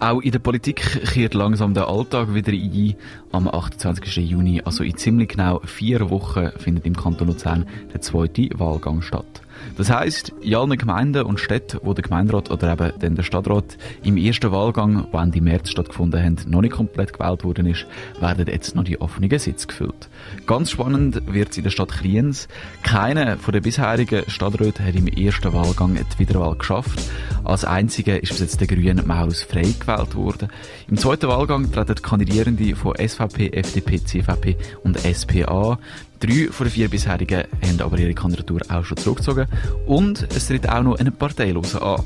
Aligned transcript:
Auch 0.00 0.20
in 0.20 0.30
der 0.30 0.38
Politik 0.38 0.76
kehrt 1.12 1.34
langsam 1.34 1.74
der 1.74 1.88
Alltag 1.88 2.32
wieder 2.32 2.52
ein. 2.52 2.94
Am 3.32 3.48
28. 3.48 4.16
Juni, 4.18 4.62
also 4.64 4.84
in 4.84 4.96
ziemlich 4.96 5.30
genau 5.30 5.60
vier 5.64 6.08
Wochen, 6.08 6.52
findet 6.56 6.86
im 6.86 6.96
Kanton 6.96 7.26
Luzern 7.26 7.66
der 7.92 8.00
zweite 8.00 8.48
Wahlgang 8.54 9.02
statt. 9.02 9.42
Das 9.76 9.90
heisst, 9.90 10.32
in 10.40 10.54
allen 10.54 10.76
Gemeinden 10.76 11.22
und 11.22 11.40
Städten, 11.40 11.78
wo 11.82 11.94
der 11.94 12.02
Gemeinderat 12.02 12.50
oder 12.50 12.72
eben 12.72 12.92
dann 12.98 13.14
der 13.14 13.22
Stadtrat 13.22 13.76
im 14.02 14.16
ersten 14.16 14.50
Wahlgang, 14.50 15.06
der 15.12 15.20
Ende 15.20 15.40
März 15.40 15.70
stattgefunden 15.70 16.22
hat, 16.22 16.46
noch 16.46 16.60
nicht 16.60 16.72
komplett 16.72 17.12
gewählt 17.12 17.44
worden 17.44 17.66
ist, 17.66 17.86
werden 18.20 18.46
jetzt 18.48 18.74
noch 18.74 18.84
die 18.84 19.00
offenen 19.00 19.38
Sitze 19.38 19.66
gefüllt. 19.66 20.08
Ganz 20.46 20.70
spannend 20.70 21.22
wird 21.32 21.50
es 21.50 21.58
in 21.58 21.64
der 21.64 21.70
Stadt 21.70 21.90
Kriens. 21.90 22.48
Keiner 22.82 23.36
von 23.36 23.52
den 23.52 23.62
bisherigen 23.62 24.28
Stadträten 24.28 24.84
hat 24.84 24.94
im 24.94 25.06
ersten 25.06 25.52
Wahlgang 25.52 25.94
die 25.96 26.18
Wiederwahl 26.18 26.56
geschafft. 26.56 27.00
Als 27.44 27.64
einziger 27.64 28.22
ist 28.22 28.30
bis 28.30 28.40
jetzt 28.40 28.60
der 28.60 28.66
grüne 28.66 29.02
Maurus 29.02 29.42
Frey 29.42 29.74
gewählt 29.78 30.14
worden. 30.14 30.48
Im 30.88 30.96
zweiten 30.96 31.28
Wahlgang 31.28 31.70
treten 31.70 31.94
Kandidierende 31.96 32.74
von 32.74 32.94
SVP, 32.96 33.50
FDP, 33.50 34.04
CVP 34.04 34.56
und 34.82 34.98
SPA 34.98 35.78
Drei 36.20 36.48
von 36.50 36.66
den 36.66 36.72
vier 36.72 36.88
bisherigen 36.88 37.44
haben 37.62 37.80
aber 37.80 37.98
ihre 37.98 38.12
Kandidatur 38.12 38.60
auch 38.68 38.84
schon 38.84 38.96
zurückgezogen. 38.96 39.46
Und 39.86 40.26
es 40.34 40.48
tritt 40.48 40.68
auch 40.68 40.82
noch 40.82 40.98
eine 40.98 41.12
Parteilose 41.12 41.80
an. 41.80 42.02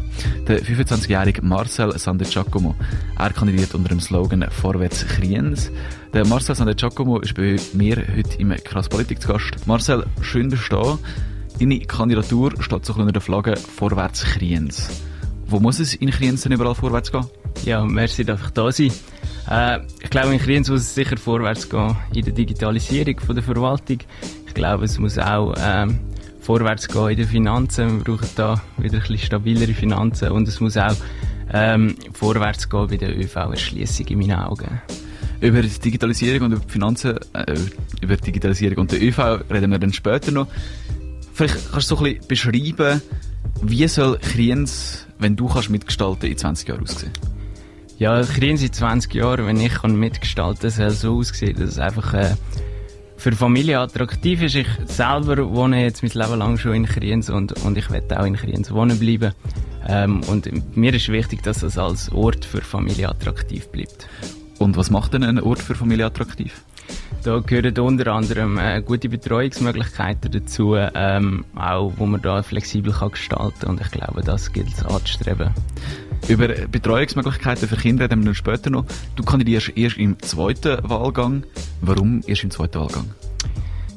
Der 0.46 0.62
25-jährige 0.62 1.40
Marcel 1.40 1.98
Sande 1.98 2.26
Giacomo. 2.26 2.74
Er 3.18 3.30
kandidiert 3.32 3.74
unter 3.74 3.88
dem 3.88 4.00
Slogan 4.00 4.44
Vorwärts 4.50 5.06
Kriens. 5.06 5.70
Der 6.12 6.26
Marcel 6.26 6.54
Sande 6.54 6.74
Giacomo 6.74 7.20
ist 7.20 7.34
bei 7.34 7.56
mir 7.72 8.04
heute 8.14 8.36
im 8.38 8.54
Krass 8.62 8.90
Politik 8.90 9.22
zu 9.22 9.28
Gast. 9.28 9.66
Marcel, 9.66 10.04
schön 10.20 10.50
bist 10.50 10.70
du 10.70 10.76
da. 10.76 10.98
Deine 11.58 11.80
Kandidatur 11.80 12.52
steht 12.60 12.84
so 12.84 12.92
unter 12.92 13.12
der 13.12 13.22
Flagge 13.22 13.56
Vorwärts 13.56 14.24
Kriens. 14.24 14.90
Wo 15.46 15.58
muss 15.58 15.78
es 15.78 15.94
in 15.94 16.10
Kriens 16.10 16.42
denn 16.42 16.52
überall 16.52 16.74
vorwärts 16.74 17.12
gehen? 17.12 17.24
Ja, 17.64 17.84
merci, 17.84 18.24
dass 18.24 18.40
ich 18.42 18.50
da 18.50 18.72
sein. 18.72 18.92
Äh, 19.50 19.80
ich 20.00 20.10
glaube, 20.10 20.32
in 20.32 20.40
Kriens 20.40 20.68
muss 20.68 20.80
es 20.80 20.94
sicher 20.94 21.16
vorwärts 21.16 21.68
gehen 21.68 21.96
in 22.14 22.24
der 22.24 22.32
Digitalisierung 22.32 23.20
von 23.20 23.34
der 23.34 23.44
Verwaltung. 23.44 23.98
Ich 24.46 24.54
glaube, 24.54 24.84
es 24.84 24.98
muss 24.98 25.18
auch 25.18 25.54
ähm, 25.58 25.98
vorwärts 26.40 26.88
gehen 26.88 27.08
in 27.10 27.16
den 27.16 27.28
Finanzen. 27.28 27.98
Wir 27.98 28.04
brauchen 28.04 28.28
da 28.36 28.60
wieder 28.78 28.94
ein 28.94 29.00
bisschen 29.00 29.18
stabilere 29.18 29.72
Finanzen 29.74 30.30
und 30.30 30.48
es 30.48 30.60
muss 30.60 30.76
auch 30.76 30.96
ähm, 31.52 31.96
vorwärts 32.12 32.68
gehen 32.68 32.86
bei 32.88 32.96
der 32.96 33.16
ÖV-Erschließung 33.16 34.06
in 34.06 34.18
meinen 34.18 34.38
Augen. 34.38 34.80
Über 35.40 35.62
die 35.62 35.68
Digitalisierung 35.68 36.46
und 36.46 36.52
über 36.52 36.64
die 36.64 36.70
Finanzen, 36.70 37.18
äh, 37.32 37.54
über 38.00 38.16
die 38.16 38.22
Digitalisierung 38.22 38.78
und 38.78 38.92
den 38.92 39.02
ÖV 39.02 39.40
reden 39.50 39.70
wir 39.70 39.78
dann 39.78 39.92
später 39.92 40.30
noch. 40.30 40.46
Vielleicht 41.32 41.72
kannst 41.72 41.90
du 41.90 41.96
so 41.96 42.04
ein 42.04 42.18
bisschen 42.26 42.28
beschreiben, 42.28 43.02
wie 43.62 43.86
soll 43.88 44.18
Kriens, 44.18 45.06
wenn 45.18 45.36
du 45.36 45.48
kannst 45.48 45.70
mitgestalten, 45.70 46.30
in 46.30 46.36
20 46.36 46.68
Jahren 46.68 46.82
aussehen? 46.82 47.12
Ja, 47.98 48.22
Kriens 48.22 48.62
in 48.62 48.72
20 48.72 49.14
Jahren, 49.14 49.46
wenn 49.46 49.60
ich 49.60 49.74
kann 49.74 49.96
mitgestalten 49.96 50.70
soll 50.70 50.90
so 50.90 51.18
aussehen, 51.18 51.56
dass 51.58 51.70
es 51.70 51.78
einfach 51.78 52.14
äh, 52.14 52.34
für 53.16 53.32
Familie 53.32 53.78
attraktiv 53.78 54.42
ist. 54.42 54.56
Ich 54.56 54.66
selber 54.86 55.48
wohne 55.54 55.82
jetzt 55.82 56.02
mein 56.02 56.12
Leben 56.12 56.38
lang 56.38 56.58
schon 56.58 56.74
in 56.74 56.86
Kriens 56.86 57.30
und, 57.30 57.52
und 57.64 57.78
ich 57.78 57.90
werde 57.90 58.18
auch 58.18 58.24
in 58.24 58.34
Kriens 58.34 58.72
wohnen 58.72 58.98
bleiben. 58.98 59.32
Ähm, 59.86 60.22
und 60.28 60.76
mir 60.76 60.92
ist 60.94 61.08
wichtig, 61.08 61.42
dass 61.42 61.62
es 61.62 61.78
als 61.78 62.10
Ort 62.10 62.44
für 62.44 62.60
Familie 62.60 63.08
attraktiv 63.08 63.68
bleibt. 63.68 64.08
Und 64.58 64.76
was 64.76 64.90
macht 64.90 65.14
denn 65.14 65.22
ein 65.22 65.40
Ort 65.40 65.60
für 65.60 65.74
Familie 65.74 66.06
attraktiv? 66.06 66.64
Da 67.22 67.38
gehören 67.38 67.78
unter 67.78 68.12
anderem 68.12 68.58
äh, 68.58 68.82
gute 68.82 69.08
Betreuungsmöglichkeiten 69.08 70.32
dazu, 70.32 70.74
ähm, 70.76 71.44
auch 71.54 71.92
wo 71.96 72.06
man 72.06 72.20
da 72.20 72.42
flexibel 72.42 72.92
kann 72.92 73.12
gestalten 73.12 73.66
und 73.66 73.80
ich 73.80 73.90
glaube, 73.92 74.22
das 74.22 74.52
gilt 74.52 74.72
es 74.72 74.84
anzustreben. 74.84 75.50
Über 76.28 76.48
Betreuungsmöglichkeiten 76.48 77.68
für 77.68 77.76
Kinder 77.76 78.04
reden 78.04 78.20
wir 78.20 78.26
dann 78.26 78.34
später 78.34 78.70
noch. 78.70 78.84
Du 79.16 79.24
kandidierst 79.24 79.76
erst 79.76 79.98
im 79.98 80.20
zweiten 80.20 80.78
Wahlgang. 80.88 81.44
Warum 81.80 82.20
erst 82.26 82.44
im 82.44 82.50
zweiten 82.50 82.80
Wahlgang? 82.80 83.10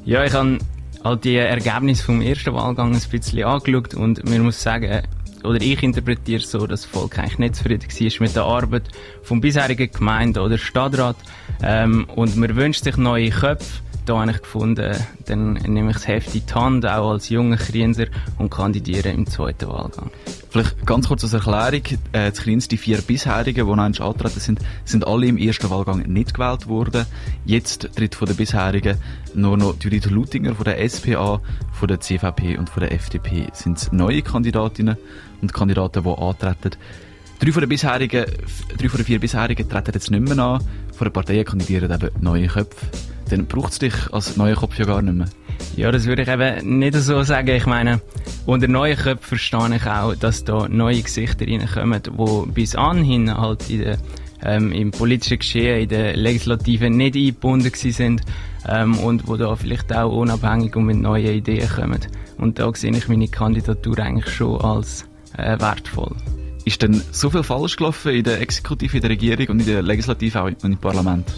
Ja, 0.04 0.24
ich 0.24 0.32
habe 0.32 0.58
halt 1.04 1.24
die 1.24 1.36
Ergebnisse 1.36 2.02
vom 2.02 2.20
ersten 2.20 2.52
Wahlgang 2.52 2.94
ein 2.94 3.00
bisschen 3.10 3.44
angeschaut 3.44 3.94
und 3.94 4.28
man 4.28 4.42
muss 4.42 4.60
sagen, 4.60 5.02
oder 5.44 5.60
ich 5.60 5.82
interpretiere 5.82 6.40
es 6.40 6.50
so, 6.50 6.66
dass 6.66 6.82
das 6.82 6.90
Volk 6.90 7.18
eigentlich 7.18 7.38
nicht 7.38 7.56
zufrieden 7.56 7.82
war 7.82 8.26
mit 8.26 8.36
der 8.36 8.42
Arbeit 8.42 8.88
vom 9.22 9.40
bisherigen 9.40 9.90
Gemeinde 9.90 10.40
oder 10.40 10.58
Stadtrat 10.58 11.16
ähm, 11.62 12.06
und 12.16 12.36
man 12.36 12.56
wünscht 12.56 12.84
sich 12.84 12.96
neue 12.96 13.30
Köpfe 13.30 13.82
da 14.06 14.20
habe 14.20 14.30
ich 14.30 14.40
gefunden, 14.40 14.96
dann 15.26 15.54
nehme 15.54 15.90
ich 15.90 15.96
das 15.96 16.06
Heft 16.06 16.34
in 16.34 16.46
die 16.46 16.54
Hand, 16.54 16.86
auch 16.86 17.10
als 17.10 17.28
junger 17.28 17.56
Krienser 17.56 18.06
und 18.38 18.50
kandidiere 18.50 19.10
im 19.10 19.26
zweiten 19.26 19.68
Wahlgang. 19.68 20.10
Vielleicht 20.48 20.86
ganz 20.86 21.08
kurz 21.08 21.24
als 21.24 21.32
Erklärung, 21.32 21.82
äh, 22.12 22.30
das 22.30 22.38
Kriens, 22.38 22.68
die 22.68 22.76
vier 22.76 23.02
bisherigen, 23.02 23.66
die 23.66 23.74
noch 23.74 24.00
antreten 24.00 24.40
sind, 24.40 24.60
sind 24.84 25.06
alle 25.06 25.26
im 25.26 25.36
ersten 25.36 25.68
Wahlgang 25.70 26.02
nicht 26.06 26.34
gewählt 26.34 26.68
worden. 26.68 27.04
Jetzt 27.44 27.90
tritt 27.96 28.14
von 28.14 28.28
den 28.28 28.36
bisherigen 28.36 28.96
nur 29.34 29.56
noch 29.56 29.74
Judith 29.80 30.08
Lutinger 30.08 30.54
von 30.54 30.64
der 30.64 30.88
SPA, 30.88 31.40
von 31.72 31.88
der 31.88 32.00
CVP 32.00 32.56
und 32.56 32.70
von 32.70 32.82
der 32.82 32.92
FDP 32.92 33.48
sind 33.52 33.92
neue 33.92 34.22
Kandidatinnen 34.22 34.96
und 35.42 35.52
Kandidaten, 35.52 36.04
die 36.04 36.10
antreten. 36.10 36.70
Drei 37.40 37.52
von 37.52 37.60
den 37.60 37.68
bisherigen, 37.68 38.24
drei 38.78 38.88
von 38.88 38.98
den 38.98 39.04
vier 39.04 39.18
bisherigen 39.18 39.68
treten 39.68 39.92
jetzt 39.92 40.10
nicht 40.10 40.22
mehr 40.22 40.38
an. 40.38 40.64
Von 40.96 41.06
den 41.06 41.12
Parteien 41.12 41.44
kandidieren 41.44 41.90
eben 41.90 42.10
neue 42.22 42.46
Köpfe 42.46 42.86
dann 43.28 43.46
braucht 43.46 43.72
es 43.72 43.78
dich 43.78 43.94
als 44.12 44.36
neuer 44.36 44.56
Kopf 44.56 44.78
ja 44.78 44.84
gar 44.84 45.02
nicht 45.02 45.14
mehr. 45.14 45.28
Ja, 45.76 45.90
das 45.90 46.06
würde 46.06 46.22
ich 46.22 46.28
eben 46.28 46.78
nicht 46.78 46.94
so 46.94 47.22
sagen. 47.22 47.48
Ich 47.48 47.66
meine, 47.66 48.00
unter 48.46 48.68
neuen 48.68 48.96
Köpfen 48.96 49.38
verstehe 49.38 49.76
ich 49.76 49.86
auch, 49.86 50.14
dass 50.14 50.44
da 50.44 50.68
neue 50.68 51.02
Gesichter 51.02 51.46
reinkommen, 51.46 52.02
die 52.02 52.50
bis 52.52 52.74
anhin 52.74 53.36
halt 53.36 53.68
in 53.70 53.80
der, 53.80 53.98
ähm, 54.44 54.72
im 54.72 54.90
politischen 54.90 55.38
Geschehen, 55.38 55.82
in 55.82 55.88
der 55.88 56.16
Legislative 56.16 56.90
nicht 56.90 57.16
eingebunden 57.16 57.72
sind 57.74 58.22
ähm, 58.68 58.98
und 58.98 59.26
wo 59.28 59.36
da 59.36 59.54
vielleicht 59.56 59.94
auch 59.94 60.12
unabhängig 60.12 60.76
und 60.76 60.86
mit 60.86 60.98
neuen 60.98 61.26
Ideen 61.26 61.68
kommen. 61.68 62.00
Und 62.38 62.58
da 62.58 62.72
sehe 62.74 62.96
ich 62.96 63.08
meine 63.08 63.28
Kandidatur 63.28 63.98
eigentlich 63.98 64.34
schon 64.34 64.60
als 64.60 65.04
äh, 65.36 65.58
wertvoll. 65.58 66.14
Ist 66.64 66.82
denn 66.82 67.00
so 67.12 67.30
viel 67.30 67.44
falsch 67.44 67.76
gelaufen 67.76 68.12
in 68.12 68.24
der 68.24 68.40
Exekutive, 68.40 68.96
in 68.96 69.00
der 69.00 69.10
Regierung 69.10 69.46
und 69.48 69.60
in 69.60 69.66
der 69.66 69.82
Legislative 69.82 70.42
auch 70.42 70.50
im 70.62 70.76
Parlament? 70.78 71.32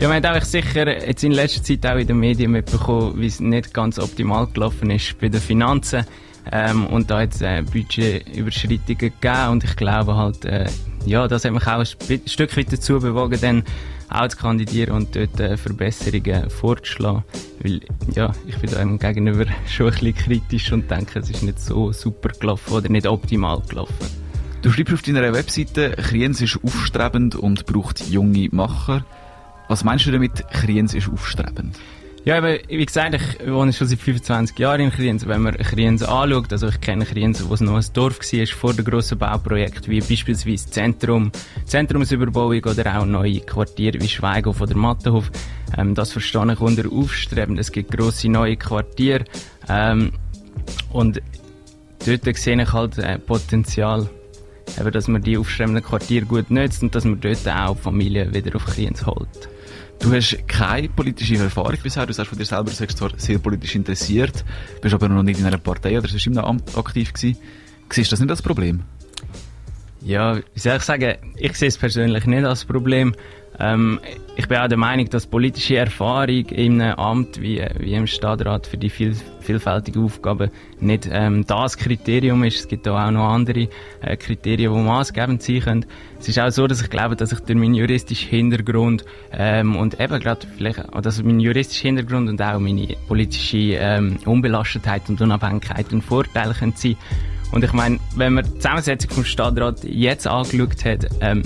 Ja, 0.00 0.08
man 0.08 0.16
hat 0.16 0.24
einfach 0.24 0.48
sicher 0.48 1.06
jetzt 1.06 1.22
in 1.24 1.32
letzter 1.32 1.62
Zeit 1.62 1.84
auch 1.84 1.98
in 1.98 2.06
den 2.06 2.18
Medien 2.18 2.52
mitbekommen, 2.52 3.20
wie 3.20 3.26
es 3.26 3.38
nicht 3.38 3.74
ganz 3.74 3.98
optimal 3.98 4.46
gelaufen 4.46 4.88
ist 4.90 5.18
bei 5.20 5.28
den 5.28 5.42
Finanzen. 5.42 6.06
Ähm, 6.50 6.86
und 6.86 7.10
da 7.10 7.20
hat 7.20 7.34
es 7.34 7.42
äh, 7.42 7.62
Budgetüberschreitungen 7.70 8.96
gegeben 8.96 9.48
und 9.50 9.62
ich 9.62 9.76
glaube 9.76 10.16
halt, 10.16 10.46
äh, 10.46 10.70
ja, 11.04 11.28
das 11.28 11.44
hat 11.44 11.52
mich 11.52 11.66
auch 11.66 11.80
ein 11.80 12.20
Stück 12.24 12.56
weit 12.56 12.72
dazu 12.72 12.98
bewogen, 12.98 13.38
dann 13.42 13.62
auch 14.08 14.26
zu 14.28 14.38
kandidieren 14.38 14.94
und 14.94 15.14
dort 15.14 15.38
äh, 15.38 15.58
Verbesserungen 15.58 16.48
vorzuschlagen. 16.48 17.22
Weil, 17.62 17.82
ja, 18.14 18.32
ich 18.46 18.56
bin 18.56 18.70
da 18.70 19.12
gegenüber 19.12 19.44
schon 19.66 19.88
ein 19.88 19.92
bisschen 19.92 20.14
kritisch 20.14 20.72
und 20.72 20.90
denke, 20.90 21.18
es 21.18 21.28
ist 21.28 21.42
nicht 21.42 21.60
so 21.60 21.92
super 21.92 22.30
gelaufen 22.30 22.72
oder 22.72 22.88
nicht 22.88 23.06
optimal 23.06 23.60
gelaufen. 23.68 24.06
Du 24.62 24.70
schreibst 24.70 24.94
auf 24.94 25.02
deiner 25.02 25.30
Webseite, 25.34 25.90
Kriens 25.90 26.40
ist 26.40 26.58
aufstrebend 26.64 27.36
und 27.36 27.66
braucht 27.66 28.08
junge 28.08 28.48
Macher. 28.50 29.04
Was 29.70 29.84
meinst 29.84 30.04
du 30.04 30.10
damit, 30.10 30.32
Kriens 30.50 30.94
ist 30.94 31.08
aufstrebend? 31.08 31.78
Ja, 32.24 32.38
aber 32.38 32.58
wie 32.66 32.84
gesagt, 32.84 33.14
ich 33.14 33.48
wohne 33.48 33.72
schon 33.72 33.86
seit 33.86 34.00
25 34.00 34.58
Jahren 34.58 34.80
in 34.80 34.90
Kriens. 34.90 35.28
Wenn 35.28 35.42
man 35.42 35.56
Kriens 35.58 36.02
anschaut, 36.02 36.52
also 36.52 36.66
ich 36.66 36.80
kenne 36.80 37.04
Kriens, 37.04 37.48
wo 37.48 37.54
es 37.54 37.60
noch 37.60 37.76
ein 37.76 37.84
Dorf 37.94 38.18
war 38.18 38.46
vor 38.48 38.74
den 38.74 38.84
grossen 38.84 39.16
Bauprojekten, 39.16 39.88
wie 39.88 40.00
beispielsweise 40.00 40.68
Zentrum, 40.68 41.30
Zentrumsüberbauung 41.66 42.64
oder 42.64 42.98
auch 42.98 43.06
neue 43.06 43.38
Quartiere 43.42 44.00
wie 44.00 44.08
Schweigo 44.08 44.52
von 44.52 44.66
der 44.66 44.76
Mattenhof. 44.76 45.30
Ähm, 45.78 45.94
das 45.94 46.10
verstehe 46.10 46.52
ich 46.52 46.60
unter 46.60 46.90
aufstrebend. 46.90 47.60
Es 47.60 47.70
gibt 47.70 47.92
grosse 47.92 48.28
neue 48.28 48.56
Quartiere 48.56 49.24
ähm, 49.68 50.10
und 50.92 51.22
dort 52.04 52.36
sehe 52.36 52.60
ich 52.60 52.72
halt 52.72 52.98
äh, 52.98 53.20
Potenzial, 53.20 54.10
eben, 54.80 54.90
dass 54.90 55.06
man 55.06 55.22
die 55.22 55.38
aufstrebenden 55.38 55.84
Quartiere 55.84 56.26
gut 56.26 56.50
nutzt 56.50 56.82
und 56.82 56.92
dass 56.92 57.04
man 57.04 57.20
dort 57.20 57.48
auch 57.48 57.76
die 57.76 57.82
Familie 57.82 58.34
wieder 58.34 58.56
auf 58.56 58.66
Kriens 58.66 59.06
holt. 59.06 59.48
Du 60.00 60.14
hast 60.14 60.48
keine 60.48 60.88
politische 60.88 61.36
Erfahrung 61.36 61.76
bisher. 61.82 62.06
Du 62.06 62.12
sagst 62.14 62.30
von 62.30 62.38
dir 62.38 62.46
selber, 62.46 62.70
du 62.70 62.76
bist 62.76 62.96
zwar 62.96 63.10
sehr 63.18 63.38
politisch 63.38 63.74
interessiert, 63.74 64.44
bist 64.80 64.94
aber 64.94 65.08
noch 65.08 65.22
nicht 65.22 65.38
in 65.38 65.46
einer 65.46 65.58
Partei 65.58 65.98
oder 65.98 66.08
sonst 66.08 66.26
im 66.26 66.38
Amt 66.38 66.76
aktiv 66.76 67.12
gewesen. 67.12 67.38
Siehst 67.90 68.10
du 68.10 68.14
das 68.14 68.20
nicht 68.20 68.30
als 68.30 68.40
Problem? 68.40 68.82
Ja, 70.02 70.36
wie 70.36 70.60
soll 70.60 70.76
ich 70.76 70.82
sagen, 70.82 71.16
ich 71.36 71.54
sehe 71.54 71.68
es 71.68 71.76
persönlich 71.76 72.24
nicht 72.26 72.44
als 72.44 72.64
Problem. 72.64 73.14
Ähm, 73.58 74.00
ich 74.36 74.48
bin 74.48 74.56
auch 74.56 74.68
der 74.68 74.78
Meinung, 74.78 75.10
dass 75.10 75.26
politische 75.26 75.76
Erfahrung 75.76 76.46
in 76.46 76.80
einem 76.80 76.98
Amt 76.98 77.42
wie, 77.42 77.62
wie 77.78 77.92
im 77.92 78.06
Stadtrat 78.06 78.66
für 78.66 78.78
die 78.78 78.88
viel, 78.88 79.14
vielfältigen 79.40 80.02
Aufgaben 80.02 80.50
nicht 80.80 81.06
ähm, 81.12 81.44
das 81.46 81.76
Kriterium 81.76 82.42
ist. 82.44 82.60
Es 82.60 82.68
gibt 82.68 82.88
auch 82.88 83.10
noch 83.10 83.28
andere 83.28 83.68
äh, 84.00 84.16
Kriterien, 84.16 84.72
die 84.72 84.80
maßgebend 84.80 85.42
sein 85.42 85.60
können. 85.60 85.86
Es 86.18 86.28
ist 86.28 86.38
auch 86.38 86.50
so, 86.50 86.66
dass 86.66 86.80
ich 86.80 86.88
glaube, 86.88 87.16
dass 87.16 87.32
ich 87.32 87.40
durch 87.40 87.58
meinen 87.58 87.74
juristischen 87.74 88.30
Hintergrund 88.30 89.04
ähm, 89.32 89.76
und 89.76 90.00
eben 90.00 90.20
gerade 90.20 90.46
vielleicht, 90.56 90.94
also 90.94 91.22
meinen 91.22 91.40
juristischen 91.40 91.88
Hintergrund 91.88 92.30
und 92.30 92.40
auch 92.40 92.58
meine 92.58 92.96
politische 93.08 93.74
ähm, 93.74 94.18
Unbelastetheit 94.24 95.02
und 95.10 95.20
Unabhängigkeit 95.20 95.92
ein 95.92 96.00
Vorteil 96.00 96.54
können 96.54 96.72
sein 96.76 96.96
und 97.52 97.64
ich 97.64 97.72
meine, 97.72 97.98
wenn 98.16 98.34
man 98.34 98.44
die 98.44 98.54
Zusammensetzung 98.54 99.10
vom 99.10 99.24
Stadtrat 99.24 99.84
jetzt 99.84 100.26
angeschaut 100.26 100.84
hat, 100.84 101.06
ähm, 101.20 101.42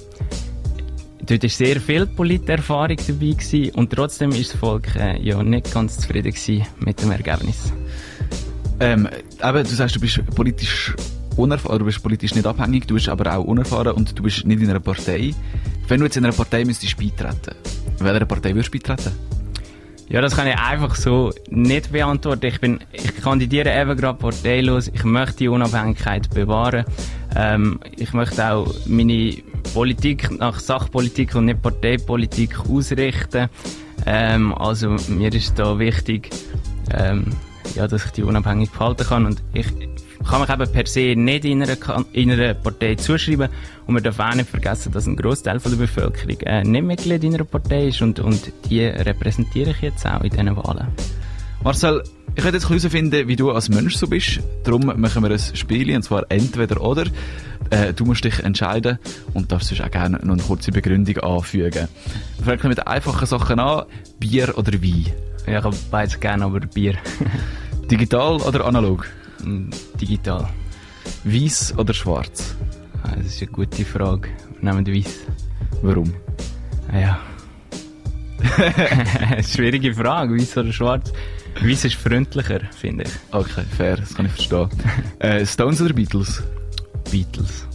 dort 1.23 1.43
war 1.43 1.51
sehr 1.51 1.81
viel 1.81 2.07
Politerfahrung 2.07 2.97
dabei 2.97 3.31
gewesen, 3.31 3.71
und 3.75 3.91
trotzdem 3.91 4.31
ist 4.31 4.53
das 4.53 4.61
Volk 4.61 4.95
äh, 4.97 5.21
ja 5.21 5.43
nicht 5.43 5.73
ganz 5.73 5.99
zufrieden 5.99 6.35
mit 6.81 7.01
dem 7.03 7.11
Ergebnis. 7.11 7.73
Ähm, 8.81 9.09
eben, 9.43 9.65
du 9.65 9.75
sagst, 9.75 9.97
du 9.97 10.01
bist 10.01 10.21
politisch 10.35 10.95
unerfahren, 11.37 11.79
du 11.79 11.85
bist 11.85 12.03
politisch 12.03 12.35
nicht 12.35 12.47
abhängig, 12.47 12.87
du 12.87 12.95
bist 12.95 13.09
aber 13.09 13.37
auch 13.37 13.45
unerfahren 13.45 13.93
und 13.93 14.19
du 14.19 14.23
bist 14.23 14.45
nicht 14.45 14.61
in 14.61 14.71
einer 14.71 14.81
Partei. 14.81 15.35
Wenn 15.89 16.01
du 16.01 16.07
jetzt 16.07 16.17
in 16.17 16.25
einer 16.25 16.35
Partei 16.35 16.65
müsstest 16.65 16.97
beitreten, 16.97 17.55
welcher 17.99 18.25
Partei 18.27 18.55
würdest 18.55 18.75
du 18.75 18.79
beitreten? 18.79 19.13
Ja, 20.09 20.21
das 20.21 20.37
kann 20.37 20.47
ich 20.47 20.57
einfach 20.57 20.95
so 20.97 21.33
nicht 21.49 21.93
beantworten. 21.93 22.47
Ich 22.47 22.61
bin, 22.61 22.81
ich 22.93 23.17
kandidiere 23.17 23.75
eben 23.75 23.97
gerade 23.97 24.19
parteilos. 24.19 24.89
Ich 24.89 25.03
möchte 25.05 25.39
die 25.39 25.49
Unabhängigkeit 25.49 26.29
bewahren. 26.31 26.85
Ähm, 27.35 27.81
ich 27.97 28.13
möchte 28.13 28.53
auch 28.53 28.73
meine 28.87 29.35
Politik 29.73 30.31
nach 30.39 30.61
Sachpolitik 30.61 31.35
und 31.35 31.47
nicht 31.47 31.63
Parteipolitik 31.63 32.61
ausrichten. 32.69 33.49
Ähm, 34.07 34.55
also 34.55 34.97
mir 35.09 35.33
ist 35.33 35.59
da 35.59 35.79
wichtig, 35.79 36.31
ähm, 36.93 37.25
ja, 37.75 37.89
dass 37.89 38.05
ich 38.05 38.11
die 38.13 38.23
unabhängig 38.23 38.71
behalten 38.71 39.05
kann 39.05 39.27
und 39.27 39.43
ich 39.55 39.67
kann 40.25 40.41
mich 40.41 40.51
eben 40.51 40.73
per 40.73 40.87
se 40.87 41.15
nicht 41.17 41.45
in 41.45 41.63
einer, 41.63 41.77
in 42.13 42.31
einer 42.31 42.55
Partei 42.55 42.95
zuschreiben 42.95 43.49
und 43.87 43.95
man 43.95 44.03
darf 44.03 44.19
auch 44.19 44.35
nicht 44.35 44.49
vergessen, 44.49 44.93
dass 44.93 45.07
ein 45.07 45.17
Großteil 45.17 45.59
der 45.59 45.77
Bevölkerung 45.77 46.41
äh, 46.41 46.63
nicht 46.65 46.85
Mitglied 46.85 47.25
in 47.25 47.35
einer 47.35 47.45
Partei 47.45 47.89
ist 47.89 48.03
und, 48.03 48.21
und 48.21 48.53
die 48.71 48.85
repräsentiere 48.85 49.71
ich 49.71 49.81
jetzt 49.81 50.07
auch 50.07 50.23
in 50.23 50.31
diesen 50.31 50.57
Wahlen. 50.57 50.89
Marcel, 51.63 52.03
ich 52.37 52.43
werde 52.43 52.59
jetzt 52.59 52.69
herausfinden, 52.69 53.29
wie 53.29 53.37
du 53.37 53.51
als 53.51 53.69
Mensch 53.69 53.97
so 53.97 54.07
bist. 54.07 54.41
Darum 54.65 54.85
machen 55.01 55.23
wir 55.23 55.31
ein 55.31 55.39
Spiel, 55.39 55.95
und 55.95 56.03
zwar 56.03 56.25
entweder 56.29 56.81
oder. 56.81 57.05
Äh, 57.71 57.95
du 57.95 58.05
musst 58.05 58.25
dich 58.25 58.41
entscheiden 58.41 58.99
und 59.33 59.51
darfst 59.51 59.69
sonst 59.69 59.83
auch 59.83 59.91
gerne 59.91 60.19
noch 60.23 60.35
eine 60.35 60.43
kurze 60.43 60.73
Begründung 60.73 61.17
anfügen. 61.19 61.89
Wir 62.43 62.59
fangen 62.59 62.69
mit 62.69 62.87
einfachen 62.87 63.27
Sachen 63.27 63.59
an. 63.61 63.85
Bier 64.19 64.59
oder 64.59 64.73
Wein? 64.75 65.07
Ja, 65.47 65.59
ich 65.59 65.65
habe 65.65 65.77
beides 65.91 66.19
gerne, 66.21 66.45
aber 66.45 66.61
Bier. 66.61 66.97
Digital 67.91 68.37
oder 68.43 68.67
analog? 68.67 69.07
Mm, 69.45 69.71
digital. 70.01 70.49
Weiß 71.25 71.75
oder 71.77 71.93
schwarz? 71.95 72.55
Ah, 73.03 73.15
das 73.17 73.27
ist 73.27 73.43
eine 73.43 73.51
gute 73.51 73.85
Frage. 73.85 74.31
Wir 74.61 74.73
nehmen 74.73 74.87
Weiß. 74.87 75.21
Warum? 75.83 76.13
Ah, 76.91 76.99
ja. 76.99 77.21
Schwierige 79.43 79.95
Frage, 79.95 80.35
weiß 80.35 80.57
oder 80.59 80.73
schwarz. 80.73 81.13
Weiß 81.61 81.85
ist 81.85 81.97
freundlicher, 81.97 82.61
finde 82.77 83.05
ich. 83.05 83.11
Okay, 83.31 83.65
fair, 83.77 83.97
das 83.97 84.15
kann 84.15 84.27
ich 84.27 84.33
verstehen. 84.33 84.69
äh, 85.19 85.47
Stones 85.47 85.81
oder 85.81 85.95
Beatles? 85.95 86.43
Beatles. 87.11 87.67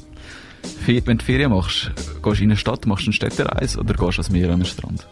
Wenn 0.85 1.17
du 1.19 1.25
Ferien 1.25 1.51
machst, 1.51 1.91
gehst 2.23 2.39
du 2.39 2.43
in 2.43 2.49
eine 2.49 2.57
Stadt, 2.57 2.87
machst 2.87 3.05
du 3.05 3.09
eine 3.09 3.13
Städtereise 3.13 3.79
oder 3.79 3.93
gehst 3.93 4.17
du 4.17 4.21
als 4.21 4.29
Meer 4.31 4.51
an 4.51 4.59
den 4.59 4.65
Strand? 4.65 5.07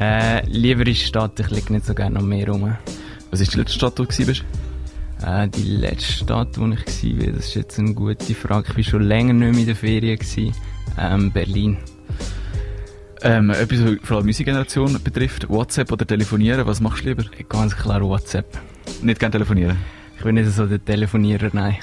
Äh, 0.00 0.46
lieber 0.46 0.80
in 0.80 0.86
der 0.86 0.94
Stadt, 0.94 1.38
ich 1.38 1.50
liege 1.50 1.72
nicht 1.72 1.84
so 1.84 1.94
gerne 1.94 2.18
am 2.18 2.28
Meer 2.28 2.48
rum. 2.48 2.74
Was 3.30 3.40
ist 3.40 3.52
die 3.54 3.58
letzte 3.58 3.74
Stadt, 3.74 3.98
wo 3.98 4.04
du 4.04 4.28
warst? 4.28 4.44
Äh, 5.24 5.48
die 5.48 5.62
letzte 5.62 6.12
Stadt, 6.12 6.58
wo 6.58 6.66
ich 6.66 7.20
war, 7.20 7.32
das 7.32 7.46
ist 7.46 7.54
jetzt 7.54 7.78
eine 7.78 7.94
gute 7.94 8.34
Frage. 8.34 8.68
Ich 8.70 8.76
war 8.76 8.84
schon 8.84 9.02
länger 9.02 9.32
nicht 9.32 9.52
mehr 9.52 9.60
in 9.60 9.66
der 9.66 9.76
Ferien. 9.76 10.18
Gewesen. 10.18 10.52
Ähm, 10.98 11.30
Berlin. 11.30 11.76
Ähm, 13.22 13.50
etwas, 13.50 13.84
was 13.84 13.96
vor 14.02 14.16
allem 14.16 14.26
unsere 14.26 14.44
Generation 14.44 14.98
betrifft, 15.02 15.48
WhatsApp 15.48 15.92
oder 15.92 16.04
telefonieren, 16.04 16.66
was 16.66 16.80
machst 16.80 17.04
du 17.04 17.10
lieber? 17.10 17.24
Ganz 17.48 17.76
klar 17.76 18.02
WhatsApp. 18.02 18.58
Nicht 19.00 19.20
gerne 19.20 19.32
telefonieren? 19.32 19.78
Ich 20.16 20.24
bin 20.24 20.34
nicht 20.34 20.50
so 20.50 20.66
der 20.66 20.84
Telefonierer, 20.84 21.50
nein. 21.52 21.76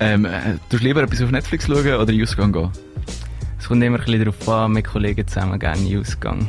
Ähm, 0.00 0.26
äh, 0.26 0.56
du 0.68 0.76
lieber 0.76 1.02
etwas 1.02 1.22
auf 1.22 1.30
Netflix 1.30 1.66
schauen 1.66 1.94
oder 1.94 2.12
in 2.12 2.22
Ausgang 2.22 2.52
gehen? 2.52 2.70
Es 3.58 3.68
kommt 3.68 3.82
immer 3.82 3.98
ein 3.98 4.04
bisschen 4.04 4.24
darauf 4.24 4.48
an, 4.48 4.72
mit 4.72 4.84
Kollegen 4.84 5.26
zusammen 5.26 5.58
gerne 5.58 5.88
in 5.88 5.98
Ausgang. 5.98 6.46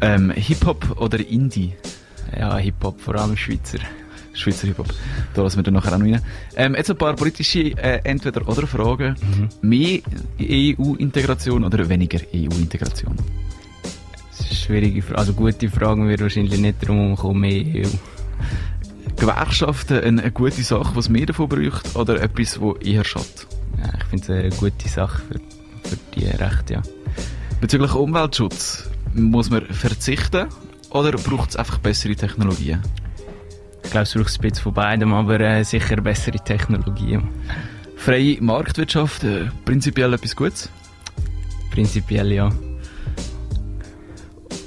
Ähm, 0.00 0.30
Hip-Hop 0.30 1.00
oder 1.00 1.18
Indie? 1.18 1.74
Ja, 2.38 2.56
Hip-Hop, 2.56 3.00
vor 3.00 3.16
allem 3.16 3.36
Schweizer. 3.36 3.78
Schweizer 4.36 4.66
Hip-Hop. 4.66 4.88
Da 5.34 5.42
lassen 5.42 5.56
wir 5.58 5.62
dann 5.62 5.74
nachher 5.74 5.94
auch 5.94 5.98
noch 5.98 6.06
rein. 6.06 6.22
Ähm, 6.56 6.74
jetzt 6.74 6.90
ein 6.90 6.96
paar 6.96 7.14
politische 7.14 7.76
äh, 7.76 8.00
Entweder-Oder-Fragen. 8.04 9.16
Mhm. 9.20 9.68
Mehr 9.68 10.00
EU-Integration 10.40 11.64
oder 11.64 11.88
weniger 11.88 12.20
EU-Integration? 12.34 13.16
Das 14.30 14.40
ist 14.40 14.46
eine 14.46 14.54
schwierige 14.54 15.02
Frage. 15.02 15.18
Also 15.18 15.32
gute 15.32 15.68
Fragen 15.70 16.08
wird 16.08 16.20
wahrscheinlich 16.20 16.60
nicht 16.60 16.82
darum 16.82 17.16
kommen, 17.16 17.40
mehr 17.40 17.84
EU. 17.84 17.88
Gewerkschaften 19.16 19.98
eine, 20.00 20.22
eine 20.22 20.32
gute 20.32 20.62
Sache, 20.62 20.94
was 20.94 21.08
mehr 21.08 21.26
davon 21.26 21.48
braucht, 21.48 21.96
oder 21.96 22.20
etwas, 22.20 22.60
wo 22.60 22.74
eher 22.74 23.04
schadet? 23.04 23.46
Ja, 23.78 23.92
ich 23.98 24.04
finde 24.04 24.24
es 24.24 24.30
eine 24.30 24.50
gute 24.50 24.88
Sache 24.88 25.22
für, 25.28 25.40
für 25.88 25.96
die 26.14 26.26
Rechte, 26.26 26.74
ja. 26.74 26.82
Bezüglich 27.60 27.94
Umweltschutz, 27.94 28.90
muss 29.14 29.48
man 29.48 29.64
verzichten 29.66 30.48
oder 30.90 31.12
braucht 31.12 31.50
es 31.50 31.56
einfach 31.56 31.78
bessere 31.78 32.14
Technologien? 32.14 32.82
Ich 33.86 33.92
glaube, 33.92 34.02
es 34.02 34.14
braucht 34.14 34.38
ein 34.38 34.42
bisschen 34.42 34.62
von 34.64 34.74
beidem, 34.74 35.14
aber 35.14 35.38
äh, 35.38 35.62
sicher 35.62 35.96
bessere 35.96 36.38
Technologien. 36.40 37.28
Freie 37.96 38.36
Marktwirtschaft, 38.42 39.22
äh, 39.22 39.46
prinzipiell 39.64 40.12
etwas 40.12 40.34
Gutes? 40.34 40.68
Prinzipiell 41.70 42.32
ja. 42.32 42.50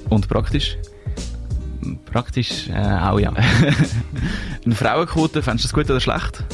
Und 0.10 0.28
praktisch? 0.30 0.78
Praktisch 2.06 2.70
äh, 2.70 2.74
auch 2.74 3.20
ja. 3.20 3.34
Eine 4.66 4.76
Frauenquote, 4.76 5.44
fändest 5.44 5.66
du 5.66 5.68
das 5.68 5.74
gut 5.74 5.92
oder 5.92 6.00
schlecht? 6.00 6.46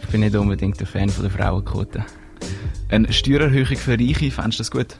Ich 0.00 0.08
bin 0.10 0.20
nicht 0.20 0.36
unbedingt 0.36 0.80
ein 0.80 0.86
Fan 0.86 1.08
von 1.08 1.24
der 1.24 1.32
Frauenquote. 1.32 2.04
Eine 2.88 3.12
Steuererhöhung 3.12 3.76
für 3.76 3.98
Reiche, 3.98 4.30
fändest 4.30 4.60
du 4.60 4.62
das 4.62 4.70
gut? 4.70 4.96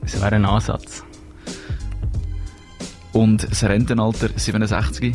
Das 0.00 0.20
wäre 0.20 0.34
ein 0.34 0.44
Ansatz. 0.44 1.04
Und 3.12 3.50
das 3.50 3.64
Rentenalter 3.64 4.30
67? 4.34 5.14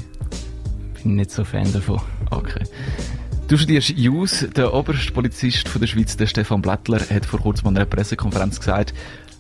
Bin 1.04 1.16
nicht 1.16 1.32
so 1.32 1.44
Fan 1.44 1.72
davon. 1.74 2.02
Okay. 2.32 2.64
Du 3.48 3.58
studierst 3.58 3.90
JUS. 3.90 4.46
Der 4.56 4.74
oberste 4.74 5.12
Polizist 5.14 5.70
von 5.70 5.80
der 5.80 5.88
Schweiz, 5.88 6.18
der 6.18 6.28
Stefan 6.28 6.62
Blättler, 6.62 7.00
hat 7.00 7.26
vor 7.26 7.40
kurzem 7.40 7.68
an 7.70 7.78
einer 7.78 7.86
Pressekonferenz 7.86 8.60
gesagt, 8.60 8.94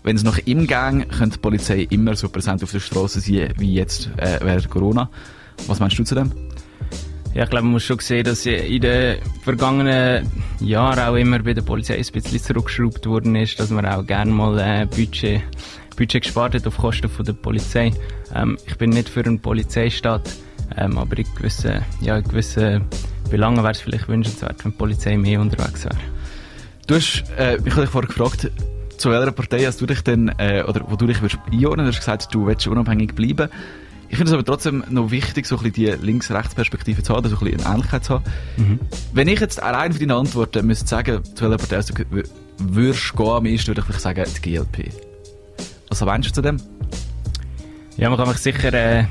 wenn 0.04 0.16
es 0.16 0.24
nach 0.24 0.40
ihm 0.46 0.66
ging, 0.66 1.08
könnte 1.10 1.38
die 1.38 1.42
Polizei 1.42 1.88
immer 1.90 2.16
so 2.16 2.30
präsent 2.30 2.64
auf 2.64 2.72
der 2.72 2.80
Straße 2.80 3.20
sein 3.20 3.54
wie 3.58 3.74
jetzt 3.74 4.10
äh, 4.16 4.40
während 4.42 4.70
Corona. 4.70 5.10
Was 5.68 5.80
meinst 5.80 6.00
du 6.00 6.04
zu 6.04 6.16
dem? 6.16 6.32
Ja, 7.34 7.44
ich 7.44 7.50
glaube, 7.50 7.66
man 7.66 7.74
muss 7.74 7.84
schon 7.84 8.00
sehen, 8.00 8.24
dass 8.24 8.46
in 8.46 8.82
den 8.82 9.18
vergangenen 9.44 10.32
Jahren 10.62 11.00
auch 11.00 11.16
immer 11.16 11.40
bei 11.40 11.54
der 11.54 11.62
Polizei 11.62 11.98
ein 11.98 12.06
bisschen 12.12 12.42
zurückgeschraubt 12.42 13.06
worden 13.06 13.36
ist, 13.36 13.60
dass 13.60 13.70
man 13.70 13.86
auch 13.86 14.06
gerne 14.06 14.32
mal 14.32 14.58
äh, 14.58 14.86
Budget, 14.86 15.42
Budget 15.98 16.24
gespart 16.24 16.66
auf 16.66 16.78
Kosten 16.78 17.10
von 17.10 17.26
der 17.26 17.34
Polizei. 17.34 17.92
Ähm, 18.34 18.58
ich 18.66 18.78
bin 18.78 18.92
nicht 18.92 19.10
für 19.10 19.26
einen 19.26 19.40
Polizeistaat, 19.40 20.30
ähm, 20.78 20.98
aber 20.98 21.18
in 21.18 21.26
gewissen, 21.36 21.82
ja, 22.00 22.18
in 22.18 22.24
gewissen 22.24 22.86
Belangen 23.30 23.58
wäre 23.58 23.72
es 23.72 23.82
vielleicht 23.82 24.08
wünschenswert, 24.08 24.64
wenn 24.64 24.72
die 24.72 24.78
Polizei 24.78 25.18
mehr 25.18 25.42
unterwegs 25.42 25.86
wäre. 25.86 25.98
Du 26.86 26.96
hast, 26.96 27.26
äh, 27.38 27.58
ich 27.58 27.72
habe 27.72 27.82
dich 27.82 27.90
vorher 27.90 28.08
gefragt, 28.08 28.52
zu 28.98 29.12
welcher 29.12 29.32
Partei 29.32 29.66
hast 29.66 29.82
du 29.82 29.86
dich 29.86 30.02
denn, 30.02 30.32
äh, 30.38 30.64
oder 30.66 30.86
wo 30.88 30.96
du 30.96 31.08
dich 31.08 31.22
würdest 31.22 31.40
einordnen, 31.52 31.86
du 31.86 31.92
hast 31.92 32.00
gesagt, 32.00 32.34
du 32.34 32.46
willst 32.46 32.68
unabhängig 32.68 33.16
bleiben. 33.16 33.50
Ich 34.10 34.18
finde 34.18 34.30
es 34.30 34.34
aber 34.34 34.46
trotzdem 34.46 34.84
noch 34.90 35.12
wichtig, 35.12 35.48
so 35.48 35.58
ein 35.58 35.64
bisschen 35.64 35.98
die 36.00 36.06
Links-Rechts-Perspektive 36.06 37.04
zu 37.04 37.14
haben, 37.14 37.28
so 37.28 37.36
ein 37.36 37.44
bisschen 37.44 37.66
eine 37.66 37.76
Ähnlichkeit 37.76 38.06
zu 38.06 38.14
haben. 38.14 38.24
Mhm. 38.56 38.80
Wenn 39.14 39.28
ich 39.28 39.40
jetzt 39.40 39.62
allein 39.62 39.92
für 39.92 40.00
deine 40.00 40.16
Antworten 40.16 40.66
müsste 40.66 40.88
sagen, 40.88 41.24
zu 41.36 41.50
welcher 41.50 41.58
Partei 41.58 41.82
du 41.82 42.24
würdest 42.60 43.18
gehen, 43.18 43.28
am 43.28 43.46
ehesten 43.46 43.68
würde 43.68 43.82
ich 43.82 43.86
vielleicht 43.86 44.02
sagen, 44.02 44.26
die 44.38 44.42
GLP. 44.42 45.07
Was 45.90 46.02
meinst 46.02 46.30
du 46.30 46.34
zu 46.34 46.42
dem? 46.42 46.58
Ja, 47.98 48.10
man 48.10 48.18
kann 48.18 48.28
mich 48.28 48.38
sicher, 48.38 48.74
äh, 48.74 49.06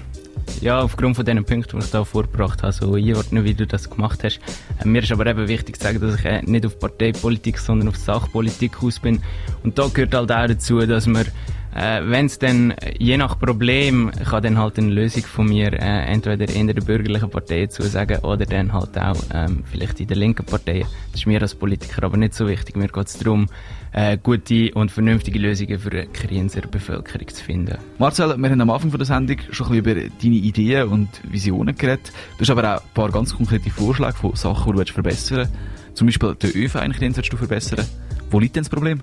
ja, 0.60 0.80
aufgrund 0.80 1.16
von 1.16 1.24
den 1.24 1.44
Punkten, 1.44 1.78
die 1.78 1.84
ich 1.84 1.90
da 1.90 2.04
vorgebracht 2.04 2.62
habe, 2.62 2.72
so 2.72 2.94
einordnen, 2.94 3.44
wie 3.44 3.54
du 3.54 3.66
das 3.66 3.90
gemacht 3.90 4.22
hast. 4.24 4.40
Äh, 4.80 4.86
mir 4.86 5.02
ist 5.02 5.10
aber 5.10 5.26
eben 5.26 5.48
wichtig 5.48 5.78
zu 5.78 5.84
sagen, 5.84 6.00
dass 6.00 6.18
ich 6.18 6.24
äh, 6.24 6.42
nicht 6.42 6.66
auf 6.66 6.78
Parteipolitik, 6.78 7.58
sondern 7.58 7.88
auf 7.88 7.96
Sachpolitik 7.96 8.82
aus 8.82 9.00
bin. 9.00 9.22
Und 9.64 9.78
da 9.78 9.88
gehört 9.88 10.14
halt 10.14 10.30
auch 10.30 10.46
dazu, 10.46 10.78
dass 10.86 11.06
man 11.06 11.26
Äh, 11.76 12.08
Wenn 12.08 12.24
es 12.24 12.38
dann, 12.38 12.70
äh, 12.70 12.94
je 12.98 13.18
nach 13.18 13.38
Problem, 13.38 14.10
kann 14.10 14.42
dann 14.42 14.56
halt 14.56 14.78
eine 14.78 14.88
Lösung 14.88 15.24
von 15.24 15.46
mir 15.46 15.74
äh, 15.74 16.06
entweder 16.06 16.48
in 16.48 16.68
der 16.68 16.74
bürgerlichen 16.74 17.28
Partei 17.28 17.66
zusagen 17.66 18.20
oder 18.20 18.46
dann 18.46 18.72
halt 18.72 18.96
auch 18.96 19.22
ähm, 19.34 19.62
vielleicht 19.70 20.00
in 20.00 20.06
der 20.06 20.16
linken 20.16 20.46
Partei. 20.46 20.86
Das 21.12 21.20
ist 21.20 21.26
mir 21.26 21.42
als 21.42 21.54
Politiker 21.54 22.04
aber 22.04 22.16
nicht 22.16 22.32
so 22.32 22.48
wichtig. 22.48 22.76
Mir 22.76 22.88
geht 22.88 23.06
es 23.08 23.18
darum, 23.18 23.48
äh, 23.92 24.16
gute 24.16 24.72
und 24.72 24.90
vernünftige 24.90 25.38
Lösungen 25.38 25.78
für 25.78 25.90
die 25.90 26.06
Krienser 26.06 26.62
Bevölkerung 26.62 27.28
zu 27.28 27.44
finden. 27.44 27.76
Marcel, 27.98 28.38
wir 28.38 28.50
haben 28.50 28.60
am 28.62 28.70
Anfang 28.70 28.90
von 28.90 28.98
der 28.98 29.06
Sendung 29.06 29.36
schon 29.50 29.66
ein 29.66 29.74
über 29.74 29.94
deine 29.94 30.08
Ideen 30.34 30.88
und 30.88 31.08
Visionen 31.30 31.76
geredet. 31.76 32.10
Du 32.38 32.40
hast 32.40 32.50
aber 32.50 32.76
auch 32.76 32.80
ein 32.80 32.88
paar 32.94 33.10
ganz 33.10 33.36
konkrete 33.36 33.68
Vorschläge 33.68 34.14
von 34.14 34.34
Sachen, 34.34 34.74
die 34.78 34.82
du 34.82 34.92
verbessern 34.94 35.38
willst. 35.40 35.52
Zum 35.92 36.06
Beispiel 36.06 36.34
den 36.36 36.50
ÖV 36.52 36.76
in 36.76 36.92
Kriens 36.92 37.18
willst 37.18 37.32
du 37.34 37.36
verbessern. 37.36 37.84
Wo 38.30 38.40
liegt 38.40 38.56
denn 38.56 38.64
das 38.64 38.70
Problem? 38.70 39.02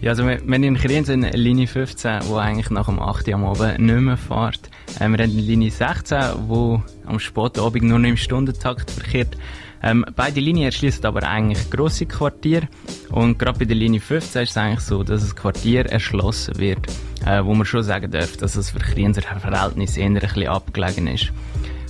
Ja, 0.00 0.12
also 0.12 0.26
wir, 0.26 0.40
wir 0.46 0.54
haben 0.54 0.62
in 0.62 0.76
Kriens 0.76 1.10
eine 1.10 1.30
Linie 1.32 1.66
15, 1.66 2.20
die 2.22 2.34
eigentlich 2.34 2.70
nach 2.70 2.86
dem 2.86 2.98
8 2.98 3.28
Uhr 3.28 3.34
am 3.34 3.44
Abend 3.44 3.80
nicht 3.80 4.00
mehr 4.00 4.16
fährt. 4.16 4.70
Äh, 4.96 5.00
wir 5.00 5.04
haben 5.04 5.14
eine 5.14 5.26
Linie 5.26 5.70
16, 5.70 6.18
die 6.48 6.78
am 7.06 7.18
späten 7.18 7.60
Abend 7.60 7.82
nur 7.82 7.98
noch 7.98 8.08
im 8.08 8.16
Stundentakt 8.16 8.90
verkehrt. 8.90 9.36
Ähm, 9.82 10.06
beide 10.16 10.40
Linien 10.40 10.66
erschließen 10.66 11.04
aber 11.04 11.22
eigentlich 11.24 11.70
grosse 11.70 12.06
Quartiere. 12.06 12.68
Und 13.10 13.38
gerade 13.38 13.58
bei 13.58 13.66
der 13.66 13.76
Linie 13.76 14.00
15 14.00 14.42
ist 14.42 14.50
es 14.50 14.56
eigentlich 14.56 14.80
so, 14.80 15.02
dass 15.02 15.20
das 15.20 15.36
Quartier 15.36 15.84
erschlossen 15.84 16.58
wird, 16.58 16.86
äh, 17.26 17.44
wo 17.44 17.52
man 17.52 17.66
schon 17.66 17.82
sagen 17.82 18.10
darf, 18.10 18.38
dass 18.38 18.56
es 18.56 18.70
für 18.70 18.78
Krienser 18.78 19.20
Verhältnis 19.20 19.98
eher 19.98 20.06
ein 20.06 20.14
bisschen 20.14 20.48
abgelegen 20.48 21.08
ist. 21.08 21.30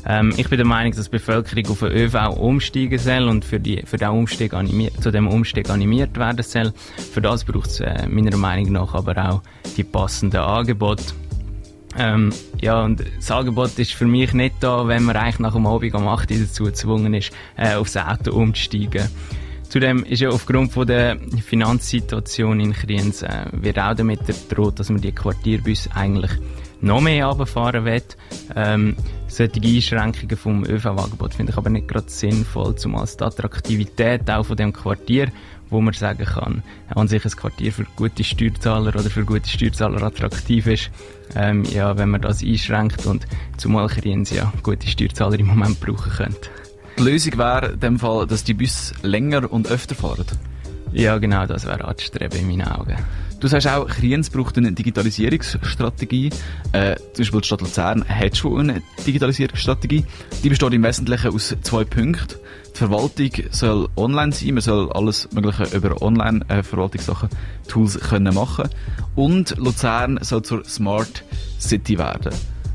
Ähm, 0.07 0.33
ich 0.37 0.49
bin 0.49 0.57
der 0.57 0.67
Meinung, 0.67 0.93
dass 0.93 1.07
die 1.07 1.11
Bevölkerung 1.11 1.71
auf 1.71 1.81
den 1.81 1.93
ÖV 1.93 2.37
umsteigen 2.37 2.99
soll 2.99 3.29
und 3.29 3.45
für, 3.45 3.61
die, 3.61 3.83
für 3.85 3.97
den 3.97 4.09
Umstieg 4.09 4.55
zu 5.01 5.11
dem 5.11 5.29
Umstieg 5.29 5.69
animiert 5.71 6.17
werden 6.17 6.43
soll. 6.43 6.73
Für 7.13 7.21
das 7.21 7.45
braucht 7.45 7.71
es 7.71 7.81
äh, 7.81 8.07
meiner 8.09 8.37
Meinung 8.37 8.73
nach 8.73 8.95
aber 8.95 9.17
auch 9.17 9.43
die 9.77 9.85
passenden 9.85 10.41
Angebote. 10.41 11.05
Ähm, 11.99 12.31
ja, 12.61 12.83
und 12.83 13.03
das 13.17 13.31
Angebot 13.31 13.79
ist 13.79 13.93
für 13.93 14.07
mich 14.07 14.33
nicht 14.33 14.57
da, 14.61 14.87
wenn 14.87 15.03
man 15.03 15.17
eigentlich 15.17 15.41
nach 15.41 15.55
dem 15.55 15.67
Abend 15.67 15.95
um 15.95 16.07
8 16.07 16.31
Uhr 16.31 16.39
dazu 16.39 16.65
gezwungen 16.65 17.15
ist, 17.15 17.33
äh, 17.57 17.75
aufs 17.75 17.97
Auto 17.97 18.33
umzusteigen. 18.33 19.09
Zudem 19.69 20.05
ist 20.05 20.21
ja 20.21 20.31
aufgrund 20.31 20.73
von 20.73 20.87
der 20.87 21.17
Finanzsituation 21.47 22.59
in 22.59 22.73
Kriens 22.73 23.23
äh, 23.23 23.45
wird 23.53 23.79
auch 23.79 23.95
damit 23.95 24.21
droht, 24.49 24.79
dass 24.81 24.91
man 24.91 25.01
die 25.01 25.13
Quartierbus 25.13 25.89
eigentlich 25.95 26.33
noch 26.81 27.01
mehr 27.01 27.27
runterfahren 27.27 27.85
will. 27.85 28.03
Ähm, 28.57 28.97
solche 29.31 29.61
Einschränkungen 29.63 30.37
vom 30.37 30.65
ÖV-Angebot 30.65 31.35
finde 31.35 31.53
ich 31.53 31.59
aber 31.59 31.71
nicht 31.71 31.89
gerade 31.89 32.09
sinnvoll, 32.11 32.75
zumal 32.77 33.07
die 33.07 33.25
Attraktivität 33.25 34.29
auch 34.31 34.45
von 34.45 34.57
dem 34.57 34.73
Quartier, 34.73 35.31
wo 35.71 35.81
man 35.81 35.95
sagen 35.95 36.25
kann, 36.25 36.63
an 36.89 37.09
sich 37.09 37.25
ein 37.25 37.31
Quartier 37.31 37.73
für 37.73 37.87
gute 37.97 38.25
Steuerzahler 38.25 38.95
oder 38.95 39.09
für 39.09 39.25
gute 39.25 39.49
Steuerzahler 39.49 40.03
attraktiv 40.03 40.67
ist, 40.67 40.91
ähm, 41.37 41.65
ja, 41.65 41.97
wenn 41.97 42.11
man 42.11 42.21
das 42.21 42.43
einschränkt 42.43 43.07
und 43.07 43.27
zumal 43.57 43.89
Kriens 43.89 44.31
ja 44.31 44.53
gute 44.63 44.87
Steuerzahler 44.87 45.39
im 45.39 45.47
Moment 45.47 45.81
brauchen 45.81 46.11
könnte. 46.11 46.51
Die 46.99 47.03
Lösung 47.03 47.39
wäre 47.39 47.73
in 47.73 47.81
dem 47.81 47.99
Fall, 47.99 48.27
dass 48.27 48.45
die 48.45 48.55
Busse 48.55 48.95
länger 49.03 49.51
und 49.51 49.69
öfter 49.69 49.95
fahren. 49.95 50.27
Ja, 50.93 51.19
genau, 51.19 51.47
das 51.47 51.67
wäre 51.67 51.85
anzustreben 51.85 52.41
in 52.41 52.49
meinen 52.49 52.69
Augen. 52.69 52.97
Du 53.41 53.49
sagst 53.49 53.67
auch, 53.69 53.87
Kriens 53.87 54.29
braucht 54.29 54.59
eine 54.59 54.71
Digitalisierungsstrategie. 54.73 56.29
Äh, 56.73 56.97
zum 57.15 57.23
Beispiel 57.23 57.41
die 57.41 57.47
Stadt 57.47 57.63
Luzern 57.63 58.05
hat 58.07 58.37
schon 58.37 58.69
eine 58.69 58.83
Digitalisierungsstrategie. 59.07 60.05
Die 60.45 60.49
besteht 60.51 60.75
im 60.75 60.83
Wesentlichen 60.83 61.33
aus 61.33 61.57
zwei 61.63 61.85
Punkten. 61.85 62.39
Die 62.75 62.79
Verwaltung 62.79 63.31
soll 63.51 63.89
online 63.97 64.33
sein, 64.33 64.53
man 64.53 64.61
soll 64.61 64.93
alles 64.93 65.27
Mögliche 65.33 65.75
über 65.75 66.03
Online-Verwaltungssachen, 66.03 67.31
Tools 67.67 67.99
können 67.99 68.35
machen. 68.35 68.69
Und 69.17 69.57
Luzern 69.57 70.19
soll 70.21 70.43
zur 70.43 70.63
Smart 70.67 71.25
City 71.59 71.97
werden. 71.97 72.35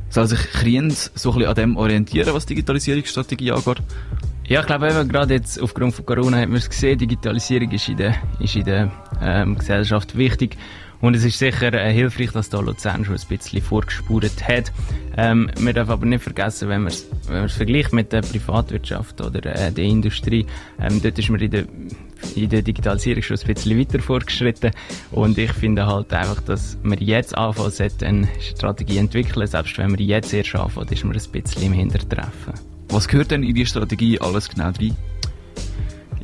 Soll 0.10 0.28
sich 0.28 0.40
Kriens 0.52 1.12
so 1.14 1.30
ein 1.30 1.36
bisschen 1.36 1.50
an 1.50 1.56
dem 1.56 1.78
orientieren, 1.78 2.34
was 2.34 2.48
Digitalisierungsstrategie 2.48 3.52
angeht? 3.52 3.84
Ja, 4.48 4.60
ich 4.60 4.68
glaube 4.68 5.08
gerade 5.08 5.34
jetzt 5.34 5.60
aufgrund 5.60 5.96
von 5.96 6.06
Corona 6.06 6.38
hat 6.38 6.50
man 6.50 6.58
es 6.58 6.70
gesehen, 6.70 7.00
Digitalisierung 7.00 7.72
ist 7.72 7.90
in 7.90 7.98
der, 7.98 8.16
ist 8.40 8.56
in 8.56 8.64
der 8.64 8.92
ähm, 9.20 9.58
Gesellschaft 9.58 10.16
wichtig. 10.16 10.56
Und 11.02 11.16
es 11.16 11.26
ist 11.26 11.40
sicher 11.40 11.74
äh, 11.74 11.92
hilfreich, 11.92 12.32
dass 12.32 12.50
da 12.50 12.60
Luzern 12.60 13.06
schon 13.06 13.16
ein 13.16 13.28
bisschen 13.28 13.62
vorgespurt 13.64 14.48
hat. 14.48 14.72
Ähm, 15.18 15.50
wir 15.58 15.74
dürfen 15.74 15.92
aber 15.92 16.06
nicht 16.06 16.24
vergessen, 16.24 16.70
wenn 16.70 16.84
man 16.84 16.92
es 16.92 17.10
wenn 17.28 17.50
vergleicht 17.50 17.92
mit 17.92 18.14
der 18.14 18.22
Privatwirtschaft 18.22 19.20
oder 19.20 19.44
äh, 19.46 19.72
der 19.72 19.84
Industrie, 19.84 20.46
ähm, 20.80 21.02
dort 21.02 21.18
ist 21.18 21.30
man 21.30 21.42
in 21.42 21.50
der, 21.50 21.66
in 22.36 22.50
der 22.50 22.62
Digitalisierung 22.62 23.24
schon 23.24 23.38
ein 23.40 23.52
bisschen 23.52 23.80
weiter 23.80 24.00
fortgeschritten. 24.00 24.72
Und 25.12 25.40
ich 25.40 25.54
finde 25.54 25.88
halt 25.88 26.14
einfach, 26.14 26.42
dass 26.42 26.78
man 26.84 27.00
jetzt 27.00 27.36
anfangen 27.36 27.72
sollte, 27.72 28.06
eine 28.06 28.28
Strategie 28.40 29.00
entwickeln. 29.00 29.48
Selbst 29.48 29.76
wenn 29.80 29.90
man 29.90 30.00
jetzt 30.00 30.34
erst 30.36 30.54
anfängt, 30.54 30.92
ist 30.92 31.04
man 31.04 31.18
ein 31.18 31.32
bisschen 31.32 31.64
im 31.64 31.74
Hintertreffen. 31.74 32.75
Was 32.90 33.08
gehört 33.08 33.32
denn 33.32 33.44
in 33.44 33.56
die 33.56 33.66
Strategie 33.66 34.20
alles 34.20 34.50
genau 34.50 34.66
rein? 34.66 34.96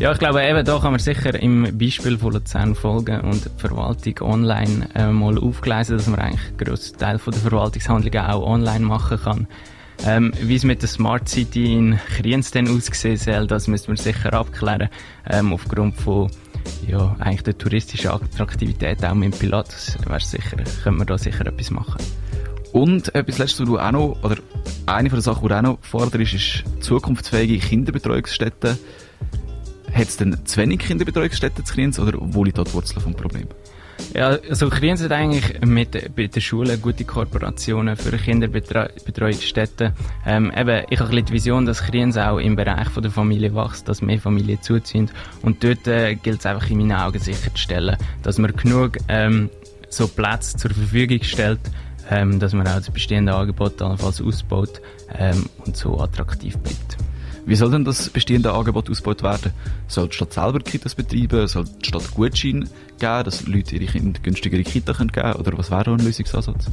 Ja, 0.01 0.11
ich 0.11 0.17
glaube, 0.17 0.41
eben 0.43 0.65
da 0.65 0.79
kann 0.79 0.93
man 0.93 0.99
sicher 0.99 1.39
im 1.39 1.77
Beispiel 1.77 2.17
von 2.17 2.33
Luzern 2.33 2.73
folgen 2.73 3.21
und 3.21 3.45
die 3.45 3.49
Verwaltung 3.59 4.15
online 4.21 4.89
äh, 4.95 5.11
mal 5.11 5.37
aufgleisen, 5.37 5.95
dass 5.95 6.07
man 6.07 6.19
eigentlich 6.19 6.47
einen 6.47 6.57
grossen 6.57 6.97
Teil 6.97 7.19
von 7.19 7.33
der 7.33 7.41
Verwaltungshandlungen 7.43 8.25
auch 8.31 8.41
online 8.41 8.83
machen 8.83 9.19
kann. 9.23 9.47
Ähm, 10.03 10.33
wie 10.41 10.55
es 10.55 10.63
mit 10.63 10.81
der 10.81 10.89
Smart 10.89 11.29
City 11.29 11.73
in 11.73 11.99
Kriens 12.17 12.49
dann 12.49 12.67
aussehen 12.67 13.17
soll, 13.17 13.45
das 13.45 13.67
müssen 13.67 13.89
wir 13.89 13.97
sicher 13.97 14.33
abklären, 14.33 14.89
ähm, 15.29 15.53
aufgrund 15.53 15.95
von 15.97 16.31
ja, 16.87 17.15
eigentlich 17.19 17.43
der 17.43 17.57
touristischen 17.59 18.09
Attraktivität 18.09 19.05
auch 19.05 19.13
mit 19.13 19.37
Pilatus 19.37 19.97
wäre 20.07 20.19
sicher, 20.19 20.57
können 20.83 20.97
wir 20.97 21.05
da 21.05 21.19
sicher 21.19 21.45
etwas 21.45 21.69
machen. 21.69 22.01
Und 22.71 23.13
etwas 23.13 23.37
Letztes, 23.37 23.59
was 23.61 23.67
du 23.67 23.79
auch 23.79 23.91
noch, 23.91 24.17
oder 24.23 24.37
eine 24.85 25.09
von 25.09 25.17
den 25.19 25.23
Sachen, 25.23 25.41
die 25.43 25.49
du 25.49 25.57
auch 25.57 25.61
noch 25.61 25.77
forderst, 25.81 26.33
ist 26.33 26.63
zukunftsfähige 26.79 27.57
Kinderbetreuungsstätten. 27.57 28.77
Hat 29.93 30.07
es 30.07 30.17
denn 30.17 30.37
zu 30.45 30.57
wenig 30.57 30.79
Kinderbetreuungsstätten 30.79 31.65
zu 31.65 31.73
Kriens 31.73 31.99
oder 31.99 32.17
wo 32.17 32.43
liegt 32.43 32.57
da 32.57 32.63
die 32.63 32.73
Wurzel 32.73 33.01
vom 33.01 33.13
Problem? 33.13 33.47
Ja, 34.13 34.37
also 34.49 34.69
Kriens 34.69 35.01
hat 35.03 35.11
eigentlich 35.11 35.61
mit, 35.61 36.17
mit 36.17 36.35
der 36.35 36.41
Schule 36.41 36.77
gute 36.77 37.05
Kooperationen 37.05 37.95
für 37.95 38.17
Kinderbetreuungsstätten. 38.17 39.93
Ähm, 40.25 40.51
eben, 40.55 40.85
ich 40.89 40.99
habe 40.99 41.21
die 41.21 41.31
Vision, 41.31 41.65
dass 41.65 41.83
Kriens 41.83 42.17
auch 42.17 42.37
im 42.37 42.55
Bereich 42.55 42.89
von 42.89 43.03
der 43.03 43.11
Familie 43.11 43.55
wächst, 43.55 43.87
dass 43.87 44.01
mehr 44.01 44.19
Familien 44.19 44.61
zuziehen. 44.61 45.09
Und 45.43 45.63
dort 45.63 45.87
äh, 45.87 46.15
gilt 46.15 46.39
es 46.39 46.45
einfach 46.45 46.69
in 46.69 46.79
meinen 46.79 46.93
Augen 46.93 47.19
sicherzustellen, 47.19 47.95
dass 48.23 48.37
man 48.37 48.53
genug 48.55 48.97
ähm, 49.07 49.49
so 49.89 50.07
Plätze 50.07 50.57
zur 50.57 50.71
Verfügung 50.71 51.23
stellt, 51.23 51.59
ähm, 52.11 52.39
dass 52.39 52.53
man 52.53 52.67
auch 52.67 52.75
das 52.75 52.91
bestehende 52.91 53.33
Angebot 53.33 53.81
allenfalls 53.81 54.21
ausbaut 54.21 54.81
ähm, 55.17 55.45
und 55.65 55.75
so 55.75 55.99
attraktiv 55.99 56.57
bleibt. 56.57 56.97
Wie 57.45 57.55
soll 57.55 57.71
denn 57.71 57.85
das 57.85 58.09
bestehende 58.09 58.53
Angebot 58.53 58.89
ausgebaut 58.89 59.23
werden? 59.23 59.51
Soll 59.87 60.09
die 60.09 60.15
Stadt 60.15 60.33
selber 60.33 60.59
Kitas 60.59 60.93
betreiben? 60.93 61.47
Soll 61.47 61.65
die 61.65 61.87
Stadt 61.87 62.13
Gutscheine 62.13 62.67
geben, 62.99 63.23
dass 63.23 63.47
Leute 63.47 63.77
ihre 63.77 63.91
Kinder 63.91 64.19
günstigere 64.19 64.63
Kita 64.63 64.91
geben 64.93 65.11
können? 65.11 65.33
Oder 65.35 65.57
was 65.57 65.71
wäre 65.71 65.85
da 65.85 65.93
ein 65.93 65.99
Lösungsansatz? 65.99 66.65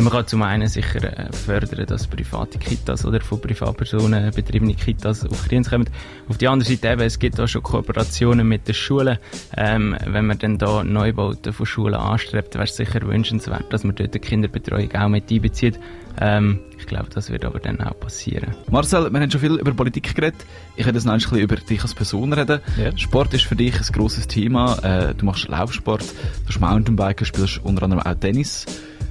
Man 0.00 0.10
kann 0.10 0.28
zum 0.28 0.42
einen 0.42 0.68
sicher 0.68 1.02
äh, 1.02 1.32
fördern, 1.32 1.84
dass 1.84 2.06
private 2.06 2.56
Kitas 2.60 3.04
oder 3.04 3.20
von 3.20 3.40
Privatpersonen 3.40 4.32
betriebene 4.32 4.74
Kitas 4.74 5.26
auf 5.26 5.48
Kriens 5.48 5.70
kommen. 5.70 5.90
Auf 6.28 6.38
der 6.38 6.52
anderen 6.52 6.72
Seite 6.72 6.92
eben, 6.92 7.02
es 7.02 7.18
gibt 7.18 7.40
auch 7.40 7.48
schon 7.48 7.64
Kooperationen 7.64 8.46
mit 8.46 8.68
den 8.68 8.74
Schulen. 8.74 9.18
Ähm, 9.56 9.96
wenn 10.06 10.26
man 10.26 10.38
dann 10.38 10.56
da 10.56 10.84
Neubauten 10.84 11.52
von 11.52 11.66
Schulen 11.66 11.96
anstrebt, 11.96 12.54
wäre 12.54 12.64
es 12.64 12.76
sicher 12.76 13.02
wünschenswert, 13.02 13.72
dass 13.72 13.82
man 13.82 13.96
dort 13.96 14.14
die 14.14 14.20
Kinderbetreuung 14.20 14.94
auch 14.94 15.08
mit 15.08 15.32
einbezieht. 15.32 15.80
Ähm, 16.20 16.60
ich 16.78 16.86
glaube, 16.86 17.08
das 17.12 17.28
wird 17.30 17.44
aber 17.44 17.58
dann 17.58 17.80
auch 17.80 17.98
passieren. 17.98 18.54
Marcel, 18.70 19.12
wir 19.12 19.20
haben 19.20 19.30
schon 19.32 19.40
viel 19.40 19.54
über 19.56 19.72
Politik 19.72 20.14
geredet. 20.14 20.46
Ich 20.76 20.84
werde 20.84 20.96
jetzt 20.96 21.06
noch 21.06 21.12
ein 21.12 21.18
bisschen 21.18 21.38
über 21.38 21.56
dich 21.56 21.82
als 21.82 21.94
Person 21.94 22.32
reden. 22.32 22.60
Ja. 22.76 22.96
Sport 22.96 23.34
ist 23.34 23.44
für 23.44 23.56
dich 23.56 23.74
ein 23.74 23.92
grosses 23.92 24.28
Thema. 24.28 24.78
Äh, 24.78 25.14
du 25.16 25.24
machst 25.24 25.48
Laufsport, 25.48 26.02
du 26.02 26.46
bist 26.46 26.60
Mountainbiker, 26.60 27.24
spielst 27.24 27.58
unter 27.64 27.82
anderem 27.82 28.04
auch 28.04 28.14
Tennis. 28.14 28.64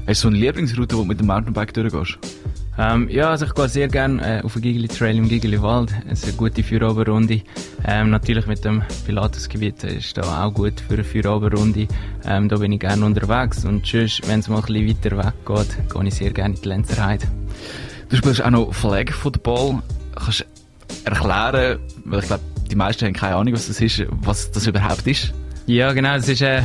Hast 0.07 0.23
du 0.23 0.29
so 0.29 0.33
eine 0.33 0.37
Lieblingsroute, 0.37 0.95
wo 0.95 1.01
du 1.01 1.05
mit 1.05 1.19
dem 1.19 1.27
Mountainbike 1.27 1.73
durchgehst? 1.73 2.17
Ähm, 2.77 3.09
ja, 3.09 3.31
also 3.31 3.43
ich 3.43 3.53
gehe 3.53 3.67
sehr 3.67 3.89
gerne 3.89 4.39
äh, 4.39 4.41
auf 4.41 4.53
den 4.53 4.61
Gigli 4.61 4.87
Trail 4.87 5.17
im 5.17 5.27
Gigli 5.27 5.61
Wald. 5.61 5.93
Es 6.09 6.19
ist 6.19 6.29
eine 6.29 6.37
gute 6.37 6.63
Feierabendrunde. 6.63 7.41
Ähm, 7.83 8.11
natürlich 8.11 8.47
mit 8.47 8.63
dem 8.63 8.83
Pilatusgebiet 9.05 9.83
ist 9.83 10.17
da 10.17 10.45
auch 10.45 10.53
gut 10.53 10.79
für 10.79 10.93
eine 10.93 11.03
Feierabendrunde. 11.03 11.89
Ähm, 12.25 12.47
da 12.47 12.55
bin 12.55 12.71
ich 12.71 12.79
gerne 12.79 13.05
unterwegs. 13.05 13.65
Und 13.65 13.85
sonst, 13.85 14.25
wenn 14.29 14.39
es 14.39 14.47
mal 14.47 14.63
ein 14.65 14.73
bisschen 14.85 15.17
weiter 15.17 15.17
weg 15.17 15.33
geht, 15.45 15.93
gehe 15.93 16.07
ich 16.07 16.13
sehr 16.15 16.31
gerne 16.31 16.55
in 16.55 16.61
die 16.61 16.69
Lenzerheide. 16.69 17.27
Du 18.07 18.15
spielst 18.15 18.41
auch 18.41 18.49
noch 18.49 18.73
Flag 18.73 19.11
Football. 19.11 19.81
Kannst 20.15 20.39
du 20.39 20.45
erklären, 21.03 21.79
weil 22.05 22.19
ich 22.21 22.27
glaube, 22.27 22.43
die 22.71 22.75
meisten 22.77 23.07
haben 23.07 23.13
keine 23.13 23.35
Ahnung, 23.35 23.53
was 23.55 23.67
das 23.67 23.81
ist, 23.81 24.05
was 24.09 24.51
das 24.51 24.67
überhaupt 24.67 25.05
ist? 25.05 25.33
Ja, 25.65 25.91
genau. 25.91 26.15
Es 26.15 26.29
ist, 26.29 26.41
äh, 26.41 26.63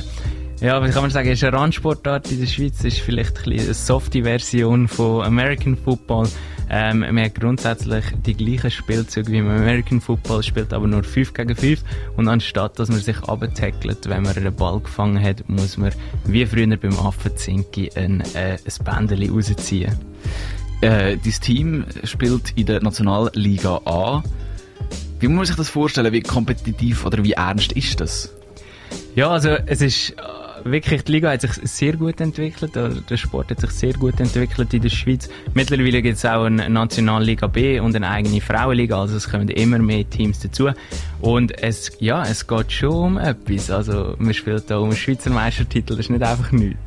Ja, 0.62 0.76
aber 0.76 0.88
kann 0.90 1.02
man 1.02 1.10
sagen, 1.10 1.28
es 1.28 1.40
ist 1.40 1.44
eine 1.44 1.56
Randsportart 1.56 2.30
in 2.30 2.38
der 2.38 2.46
Schweiz, 2.46 2.78
es 2.78 2.84
ist 2.84 3.00
vielleicht 3.00 3.36
ein 3.38 3.42
bisschen 3.42 3.64
eine 3.64 3.74
softe 3.74 4.22
Version 4.22 4.86
von 4.86 5.24
American 5.24 5.76
Football. 5.76 6.28
Ähm, 6.70 7.00
man 7.00 7.18
hat 7.18 7.34
grundsätzlich 7.34 8.04
die 8.24 8.34
gleichen 8.34 8.70
Spielzüge 8.70 9.32
wie 9.32 9.38
im 9.38 9.50
American 9.50 10.00
Football, 10.00 10.40
spielt 10.44 10.72
aber 10.72 10.86
nur 10.86 11.02
5 11.02 11.34
gegen 11.34 11.56
5 11.56 11.82
und 12.16 12.28
anstatt, 12.28 12.78
dass 12.78 12.90
man 12.90 13.00
sich 13.00 13.18
abtackelt, 13.24 14.08
wenn 14.08 14.22
man 14.22 14.36
einen 14.36 14.54
Ball 14.54 14.78
gefangen 14.78 15.20
hat, 15.20 15.42
muss 15.48 15.78
man 15.78 15.90
wie 16.26 16.46
früher 16.46 16.76
beim 16.76 16.96
Affenzinki 16.96 17.90
ein, 17.96 18.20
äh, 18.34 18.56
ein 18.64 18.84
Bändeli 18.84 19.30
rausziehen. 19.30 19.92
Äh, 20.80 21.16
dein 21.16 21.32
Team 21.40 21.86
spielt 22.04 22.52
in 22.54 22.66
der 22.66 22.80
Nationalliga 22.80 23.80
A. 23.84 24.22
Wie 25.18 25.26
muss 25.26 25.36
man 25.36 25.46
sich 25.46 25.56
das 25.56 25.70
vorstellen? 25.70 26.12
Wie 26.12 26.20
kompetitiv 26.20 27.04
oder 27.04 27.24
wie 27.24 27.32
ernst 27.32 27.72
ist 27.72 28.00
das? 28.00 28.32
Ja, 29.16 29.30
also 29.30 29.50
es 29.66 29.80
ist 29.82 30.14
wirklich, 30.64 31.04
die 31.04 31.12
Liga 31.12 31.30
hat 31.30 31.40
sich 31.40 31.52
sehr 31.52 31.94
gut 31.96 32.20
entwickelt, 32.20 32.76
oder 32.76 32.90
der 32.90 33.16
Sport 33.16 33.50
hat 33.50 33.60
sich 33.60 33.70
sehr 33.70 33.92
gut 33.94 34.18
entwickelt 34.20 34.72
in 34.74 34.82
der 34.82 34.88
Schweiz. 34.88 35.28
Mittlerweile 35.54 36.02
gibt 36.02 36.16
es 36.16 36.24
auch 36.24 36.44
eine 36.44 36.68
Nationalliga 36.68 37.46
B 37.46 37.80
und 37.80 37.94
eine 37.96 38.08
eigene 38.08 38.40
Frauenliga, 38.40 39.00
also 39.00 39.16
es 39.16 39.30
kommen 39.30 39.48
immer 39.48 39.78
mehr 39.78 40.08
Teams 40.08 40.40
dazu. 40.40 40.70
Und 41.20 41.56
es, 41.62 41.92
ja, 42.00 42.22
es 42.22 42.46
geht 42.46 42.72
schon 42.72 42.92
um 42.92 43.18
etwas, 43.18 43.70
also 43.70 44.14
man 44.18 44.34
spielt 44.34 44.70
da 44.70 44.78
um 44.78 44.90
einen 44.90 44.96
Schweizer 44.96 45.30
Meistertitel, 45.30 45.96
das 45.96 46.06
ist 46.06 46.10
nicht 46.10 46.22
einfach 46.22 46.52
nichts. 46.52 46.78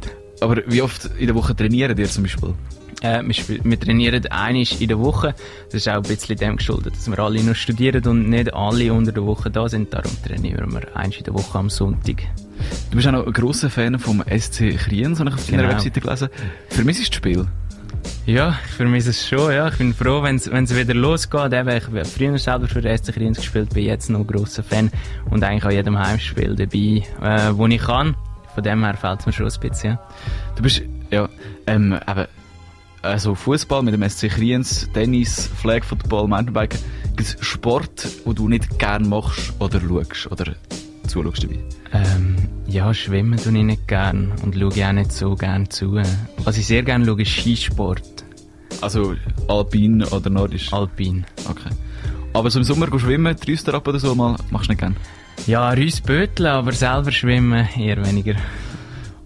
Aber 0.41 0.61
wie 0.67 0.81
oft 0.81 1.09
in 1.17 1.27
der 1.27 1.35
Woche 1.35 1.55
trainieren 1.55 1.97
ihr 1.97 2.09
zum 2.09 2.23
Beispiel? 2.23 2.53
Äh, 3.01 3.23
wir, 3.23 3.79
trainieren 3.79 4.25
einmal 4.27 4.65
in 4.79 4.87
der 4.87 4.99
Woche. 4.99 5.35
Das 5.65 5.75
ist 5.75 5.89
auch 5.89 5.95
ein 5.95 6.03
bisschen 6.03 6.37
dem 6.37 6.57
geschuldet, 6.57 6.95
dass 6.95 7.07
wir 7.07 7.19
alle 7.19 7.43
noch 7.43 7.55
studieren 7.55 8.05
und 8.05 8.29
nicht 8.29 8.53
alle 8.53 8.91
unter 8.93 9.11
der 9.11 9.25
Woche 9.25 9.51
da 9.51 9.67
sind. 9.69 9.93
Darum 9.93 10.11
trainieren 10.25 10.71
wir 10.71 10.87
einmal 10.95 11.13
in 11.13 11.23
der 11.23 11.33
Woche 11.33 11.57
am 11.57 11.69
Sonntag. 11.69 12.23
Du 12.89 12.95
bist 12.95 13.07
auch 13.07 13.11
noch 13.11 13.25
ein 13.25 13.33
grosser 13.33 13.69
Fan 13.69 13.99
vom 13.99 14.23
SC 14.23 14.77
Kriens, 14.77 15.19
habe 15.19 15.29
ich 15.29 15.35
auf 15.35 15.45
deiner 15.47 15.63
Genau. 15.63 15.73
Webseite 15.75 15.99
gelesen. 16.01 16.29
Vermisst 16.69 16.99
du 16.99 17.05
das 17.09 17.15
Spiel? 17.15 17.47
Ja, 18.25 18.57
ich 18.65 18.71
vermisse 18.73 19.09
es 19.11 19.27
schon. 19.27 19.51
Ja. 19.53 19.67
Ich 19.67 19.77
bin 19.77 19.93
froh, 19.93 20.21
wenn 20.23 20.35
es 20.35 20.49
wieder 20.75 20.93
losgeht. 20.93 21.53
Eben, 21.53 21.69
ich 21.69 21.85
habe 21.85 22.05
früher 22.05 22.37
selber 22.37 22.67
für 22.67 22.81
den 22.81 22.97
SC 22.97 23.13
Kriens 23.13 23.37
gespielt, 23.37 23.73
bin 23.73 23.85
jetzt 23.85 24.09
noch 24.09 24.19
ein 24.21 24.27
grosser 24.27 24.63
Fan 24.63 24.91
und 25.29 25.43
eigentlich 25.43 25.65
an 25.65 25.71
jedem 25.71 25.97
Heimspiel 25.99 26.55
dabei, 26.55 27.03
äh, 27.21 27.51
wo 27.57 27.67
ich 27.67 27.81
kann. 27.81 28.15
Von 28.53 28.63
dem 28.63 28.83
her 28.83 28.95
fällt 28.95 29.19
es 29.21 29.25
mir 29.25 29.33
schon 29.33 29.47
ein 29.47 29.59
bisschen. 29.69 29.91
Ja. 29.91 29.99
Du 30.55 30.63
bist, 30.63 30.81
ja, 31.11 31.27
ähm, 31.67 31.93
eben, 32.07 32.25
also 33.01 33.35
Fußball 33.35 33.83
mit 33.83 33.93
dem 33.93 34.07
SC 34.09 34.29
Kriens, 34.29 34.89
Tennis, 34.93 35.49
Flag 35.61 35.83
Football, 35.83 36.27
Mountainbiken. 36.27 36.79
Gibt 37.15 37.21
es 37.21 37.37
Sport, 37.45 38.07
wo 38.23 38.33
du 38.33 38.47
nicht 38.47 38.79
gern 38.79 39.07
machst 39.09 39.53
oder 39.59 39.79
schaust 39.79 40.31
oder 40.31 40.55
zuschaust 41.07 41.43
dabei? 41.43 41.59
Ähm, 41.93 42.35
ja, 42.67 42.93
schwimmen 42.93 43.37
tue 43.37 43.57
ich 43.57 43.63
nicht 43.63 43.87
gern 43.87 44.33
und 44.43 44.55
schaue 44.55 44.87
auch 44.87 44.93
nicht 44.93 45.11
so 45.11 45.35
gern 45.35 45.69
zu. 45.69 46.01
Was 46.43 46.57
ich 46.57 46.67
sehr 46.67 46.83
gern 46.83 47.05
schaue, 47.05 47.21
ist 47.21 47.31
Skisport, 47.31 48.23
Also 48.81 49.15
Alpin 49.47 50.03
oder 50.03 50.29
Nordisch? 50.29 50.71
Alpin. 50.73 51.25
Okay. 51.49 51.69
Aber 52.33 52.49
so 52.49 52.59
im 52.59 52.65
Sommer 52.65 52.87
schwimmen, 52.99 53.35
die 53.45 53.51
Rüster 53.51 53.73
ab 53.73 53.87
oder 53.87 53.99
so 53.99 54.13
mal, 54.13 54.35
machst 54.51 54.67
du 54.67 54.71
nicht 54.73 54.79
gern. 54.79 54.95
Ja, 55.47 55.69
Reus 55.71 56.01
Bötle, 56.01 56.51
aber 56.51 56.71
selber 56.71 57.11
schwimmen 57.11 57.67
eher 57.77 58.05
weniger. 58.05 58.35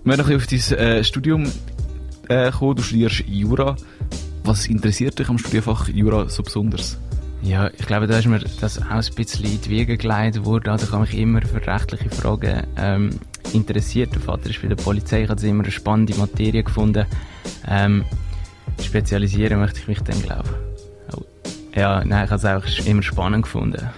Wir 0.04 0.14
haben 0.18 0.28
noch 0.28 0.36
auf 0.36 0.48
dein 0.48 0.78
äh, 0.78 1.04
Studium 1.04 1.46
äh, 2.28 2.52
gekommen. 2.52 2.76
Du 2.76 2.84
studierst 2.84 3.24
Jura. 3.28 3.76
Was 4.44 4.68
interessiert 4.68 5.18
dich 5.20 5.30
am 5.30 5.38
Studienfach 5.38 5.88
Jura 5.90 6.30
so 6.30 6.44
besonders? 6.44 6.98
Ja, 7.42 7.70
ich 7.78 7.86
glaube, 7.86 8.08
da 8.08 8.18
ist 8.18 8.28
mir 8.28 8.40
das 8.40 8.82
auch 8.82 8.90
ein 8.90 9.16
bisschen 9.16 9.46
in 9.46 9.62
die 9.62 9.70
Wiege 9.70 9.98
geleitet 9.98 10.46
worden. 10.46 10.70
Also 10.70 10.86
ich 10.86 10.92
habe 10.92 11.04
mich 11.04 11.18
immer 11.18 11.42
für 11.42 11.66
rechtliche 11.66 12.10
Fragen 12.10 12.68
ähm, 12.78 13.12
interessiert. 13.54 14.14
Der 14.14 14.22
Vater 14.22 14.50
ist 14.50 14.62
bei 14.62 14.68
der 14.68 14.76
Polizei, 14.76 15.24
ich 15.24 15.30
habe 15.30 15.36
das 15.36 15.44
immer 15.44 15.64
eine 15.64 15.72
spannende 15.72 16.16
Materie 16.16 16.64
gefunden. 16.64 17.06
Ähm, 17.68 18.04
spezialisieren 18.84 19.60
möchte 19.60 19.80
ich 19.80 19.88
mich 19.88 20.02
dann, 20.02 20.22
glaube 20.22 20.50
ich. 20.50 21.16
Oh. 21.16 21.24
Ja, 21.76 22.04
nein, 22.04 22.26
ich 22.26 22.32
habe 22.32 22.36
es 22.36 22.82
auch 22.82 22.86
immer 22.86 23.04
spannend 23.04 23.44
gefunden. 23.44 23.90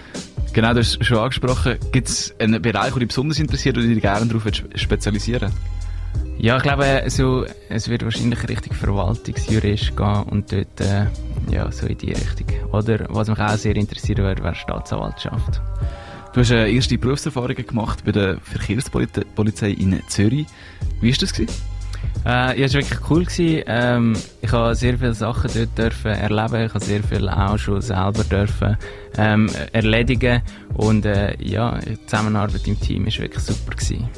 Genau, 0.52 0.72
du 0.72 0.80
hast 0.80 0.98
es 1.00 1.06
schon 1.06 1.18
angesprochen. 1.18 1.76
Gibt 1.90 2.08
es 2.08 2.34
einen 2.38 2.62
Bereich, 2.62 2.90
der 2.90 3.00
dich 3.00 3.08
besonders 3.08 3.38
interessiert 3.38 3.76
oder 3.76 3.86
dich 3.86 4.00
gerne 4.00 4.26
darauf 4.26 4.44
willst 4.44 4.62
spezialisieren 4.76 5.52
Ja, 6.42 6.56
ich 6.56 6.64
glaube, 6.64 7.04
so, 7.06 7.46
es 7.68 7.88
wird 7.88 8.02
wahrscheinlich 8.02 8.48
Richtung 8.48 8.74
Verwaltungsjurist 8.74 9.96
gehen 9.96 10.22
und 10.24 10.50
dort, 10.50 10.80
äh, 10.80 11.06
ja, 11.48 11.70
so 11.70 11.86
in 11.86 11.96
die 11.96 12.10
Richtung. 12.10 12.48
Oder, 12.72 13.06
was 13.10 13.28
mich 13.28 13.38
auch 13.38 13.56
sehr 13.56 13.76
interessieren 13.76 14.24
würde, 14.24 14.42
wäre 14.42 14.56
Staatsanwaltschaft. 14.56 15.60
Du 16.32 16.40
hast 16.40 16.50
äh, 16.50 16.68
erste 16.68 16.98
Berufserfahrungen 16.98 17.64
gemacht 17.64 18.04
bei 18.04 18.10
der 18.10 18.38
Verkehrspolizei 18.40 19.70
in 19.70 20.02
Zürich. 20.08 20.46
Wie 21.00 21.12
war 21.12 21.16
das? 21.16 21.32
Gewesen? 21.32 21.54
Äh, 22.26 22.58
ja, 22.58 22.66
es 22.66 22.74
war 22.74 22.80
wirklich 22.80 23.08
cool. 23.08 23.24
Gewesen. 23.24 23.62
Ähm, 23.68 24.16
ich 24.40 24.50
habe 24.50 24.74
sehr 24.74 24.98
viele 24.98 25.14
Sachen 25.14 25.48
dort 25.54 25.78
dürfen 25.78 26.10
erleben. 26.10 26.66
Ich 26.66 26.74
habe 26.74 26.84
sehr 26.84 27.04
viel 27.04 27.28
auch 27.28 27.56
schon 27.56 27.80
selber 27.80 28.24
dürfen 28.24 28.76
ähm, 29.16 29.48
erledigen. 29.72 30.42
Und 30.74 31.06
äh, 31.06 31.36
ja, 31.40 31.78
die 31.78 32.04
Zusammenarbeit 32.04 32.66
im 32.66 32.80
Team 32.80 33.06
war 33.06 33.16
wirklich 33.16 33.44
super. 33.44 33.76
Gewesen. 33.76 34.08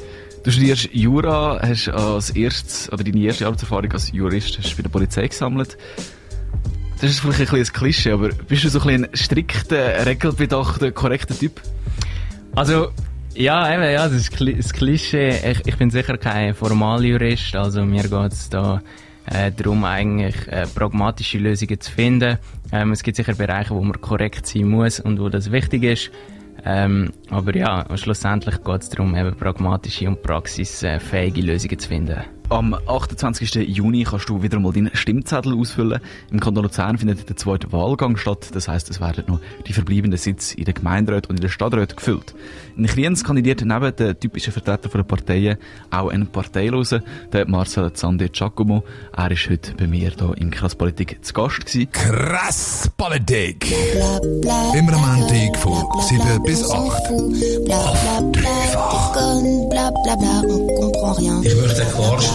Du 0.45 0.51
studierst 0.51 0.89
Jura, 0.93 1.59
hast 1.59 1.89
als 1.89 2.29
erstes, 2.29 2.93
oder 2.93 3.03
deine 3.03 3.19
erste 3.19 3.47
Arbeitserfahrung 3.47 3.91
als 3.91 4.11
Jurist 4.11 4.59
hast 4.59 4.77
bei 4.77 4.83
der 4.83 4.91
Polizei 4.91 5.27
gesammelt. 5.27 5.75
Das 7.01 7.09
ist 7.09 7.21
vielleicht 7.21 7.51
ein 7.51 7.59
ein 7.59 7.65
Klischee, 7.65 8.11
aber 8.11 8.29
bist 8.29 8.63
du 8.63 8.69
so 8.69 8.79
ein, 8.81 9.05
ein 9.05 9.15
strikter, 9.15 10.05
regelbedachter, 10.05 10.91
korrekter 10.91 11.35
Typ? 11.35 11.59
Also, 12.53 12.89
ja, 13.33 13.73
eben, 13.73 13.91
ja, 13.91 14.07
das 14.07 14.13
ist 14.13 14.39
das 14.39 14.71
Klischee. 14.71 15.51
Ich, 15.51 15.65
ich 15.65 15.77
bin 15.77 15.89
sicher 15.89 16.15
kein 16.19 16.53
Formaljurist, 16.53 17.55
also 17.55 17.83
mir 17.83 18.03
geht 18.03 18.31
es 18.31 18.47
da 18.47 18.83
äh, 19.25 19.51
darum, 19.51 19.83
eigentlich 19.83 20.47
äh, 20.47 20.67
pragmatische 20.67 21.39
Lösungen 21.39 21.81
zu 21.81 21.91
finden. 21.91 22.37
Ähm, 22.71 22.91
es 22.91 23.01
gibt 23.01 23.17
sicher 23.17 23.33
Bereiche, 23.33 23.73
wo 23.73 23.81
man 23.81 23.99
korrekt 23.99 24.45
sein 24.45 24.69
muss 24.69 24.99
und 24.99 25.19
wo 25.19 25.27
das 25.27 25.51
wichtig 25.51 25.81
ist. 25.81 26.11
Ähm, 26.65 27.11
aber 27.29 27.55
ja, 27.55 27.85
schlussendlich 27.95 28.63
geht 28.63 28.81
es 28.81 28.89
darum, 28.89 29.15
eben 29.15 29.35
pragmatische 29.35 30.07
und 30.07 30.23
praxisfähige 30.23 31.41
Lösungen 31.41 31.77
zu 31.77 31.87
finden. 31.87 32.34
Am 32.49 32.75
28. 32.75 33.55
Juni 33.55 34.03
kannst 34.03 34.29
du 34.29 34.43
wieder 34.43 34.59
mal 34.59 34.71
deinen 34.71 34.95
Stimmzettel 34.95 35.57
ausfüllen. 35.57 35.99
Im 36.31 36.39
Kanton 36.39 36.63
Luzern 36.63 36.99
findet 36.99 37.27
der 37.27 37.35
zweite 37.35 37.71
Wahlgang 37.71 38.17
statt. 38.17 38.49
Das 38.53 38.67
heisst, 38.67 38.89
es 38.91 39.01
werden 39.01 39.23
noch 39.27 39.39
die 39.65 39.73
verbleibenden 39.73 40.19
Sitze 40.19 40.55
in 40.55 40.65
den 40.65 40.75
Gemeinderäten 40.75 41.31
und 41.31 41.37
in 41.37 41.41
den 41.41 41.49
Stadträten 41.49 41.95
gefüllt. 41.95 42.35
In 42.77 42.85
Kriens 42.85 43.23
kandidiert 43.23 43.61
neben 43.61 43.95
den 43.95 44.19
typischen 44.19 44.53
Vertretern 44.53 44.91
der 44.93 45.03
Parteien 45.03 45.57
auch 45.89 46.09
ein 46.09 46.27
Parteilose, 46.27 47.03
der 47.33 47.47
Marcel 47.47 47.91
Zande 47.93 48.29
Giacomo. 48.29 48.83
Er 49.17 49.31
ist 49.31 49.49
heute 49.49 49.73
bei 49.73 49.87
mir 49.87 50.11
hier 50.11 50.37
in 50.37 50.51
Krass 50.51 50.75
Politik 50.75 51.25
zu 51.25 51.33
Gast 51.33 51.65
gewesen. 51.65 51.91
Krass 51.91 52.91
Politik. 52.95 53.73
Immer 54.77 54.93
am 54.93 55.19
Montag 55.19 55.57
von 55.57 55.83
7 55.99 56.43
bis 56.43 56.69
8. 56.69 56.75
Auf 57.71 58.31
dreifach. 58.31 59.15
Ich 61.43 61.55
möchte 61.55 61.85
klarstellen, 61.95 62.34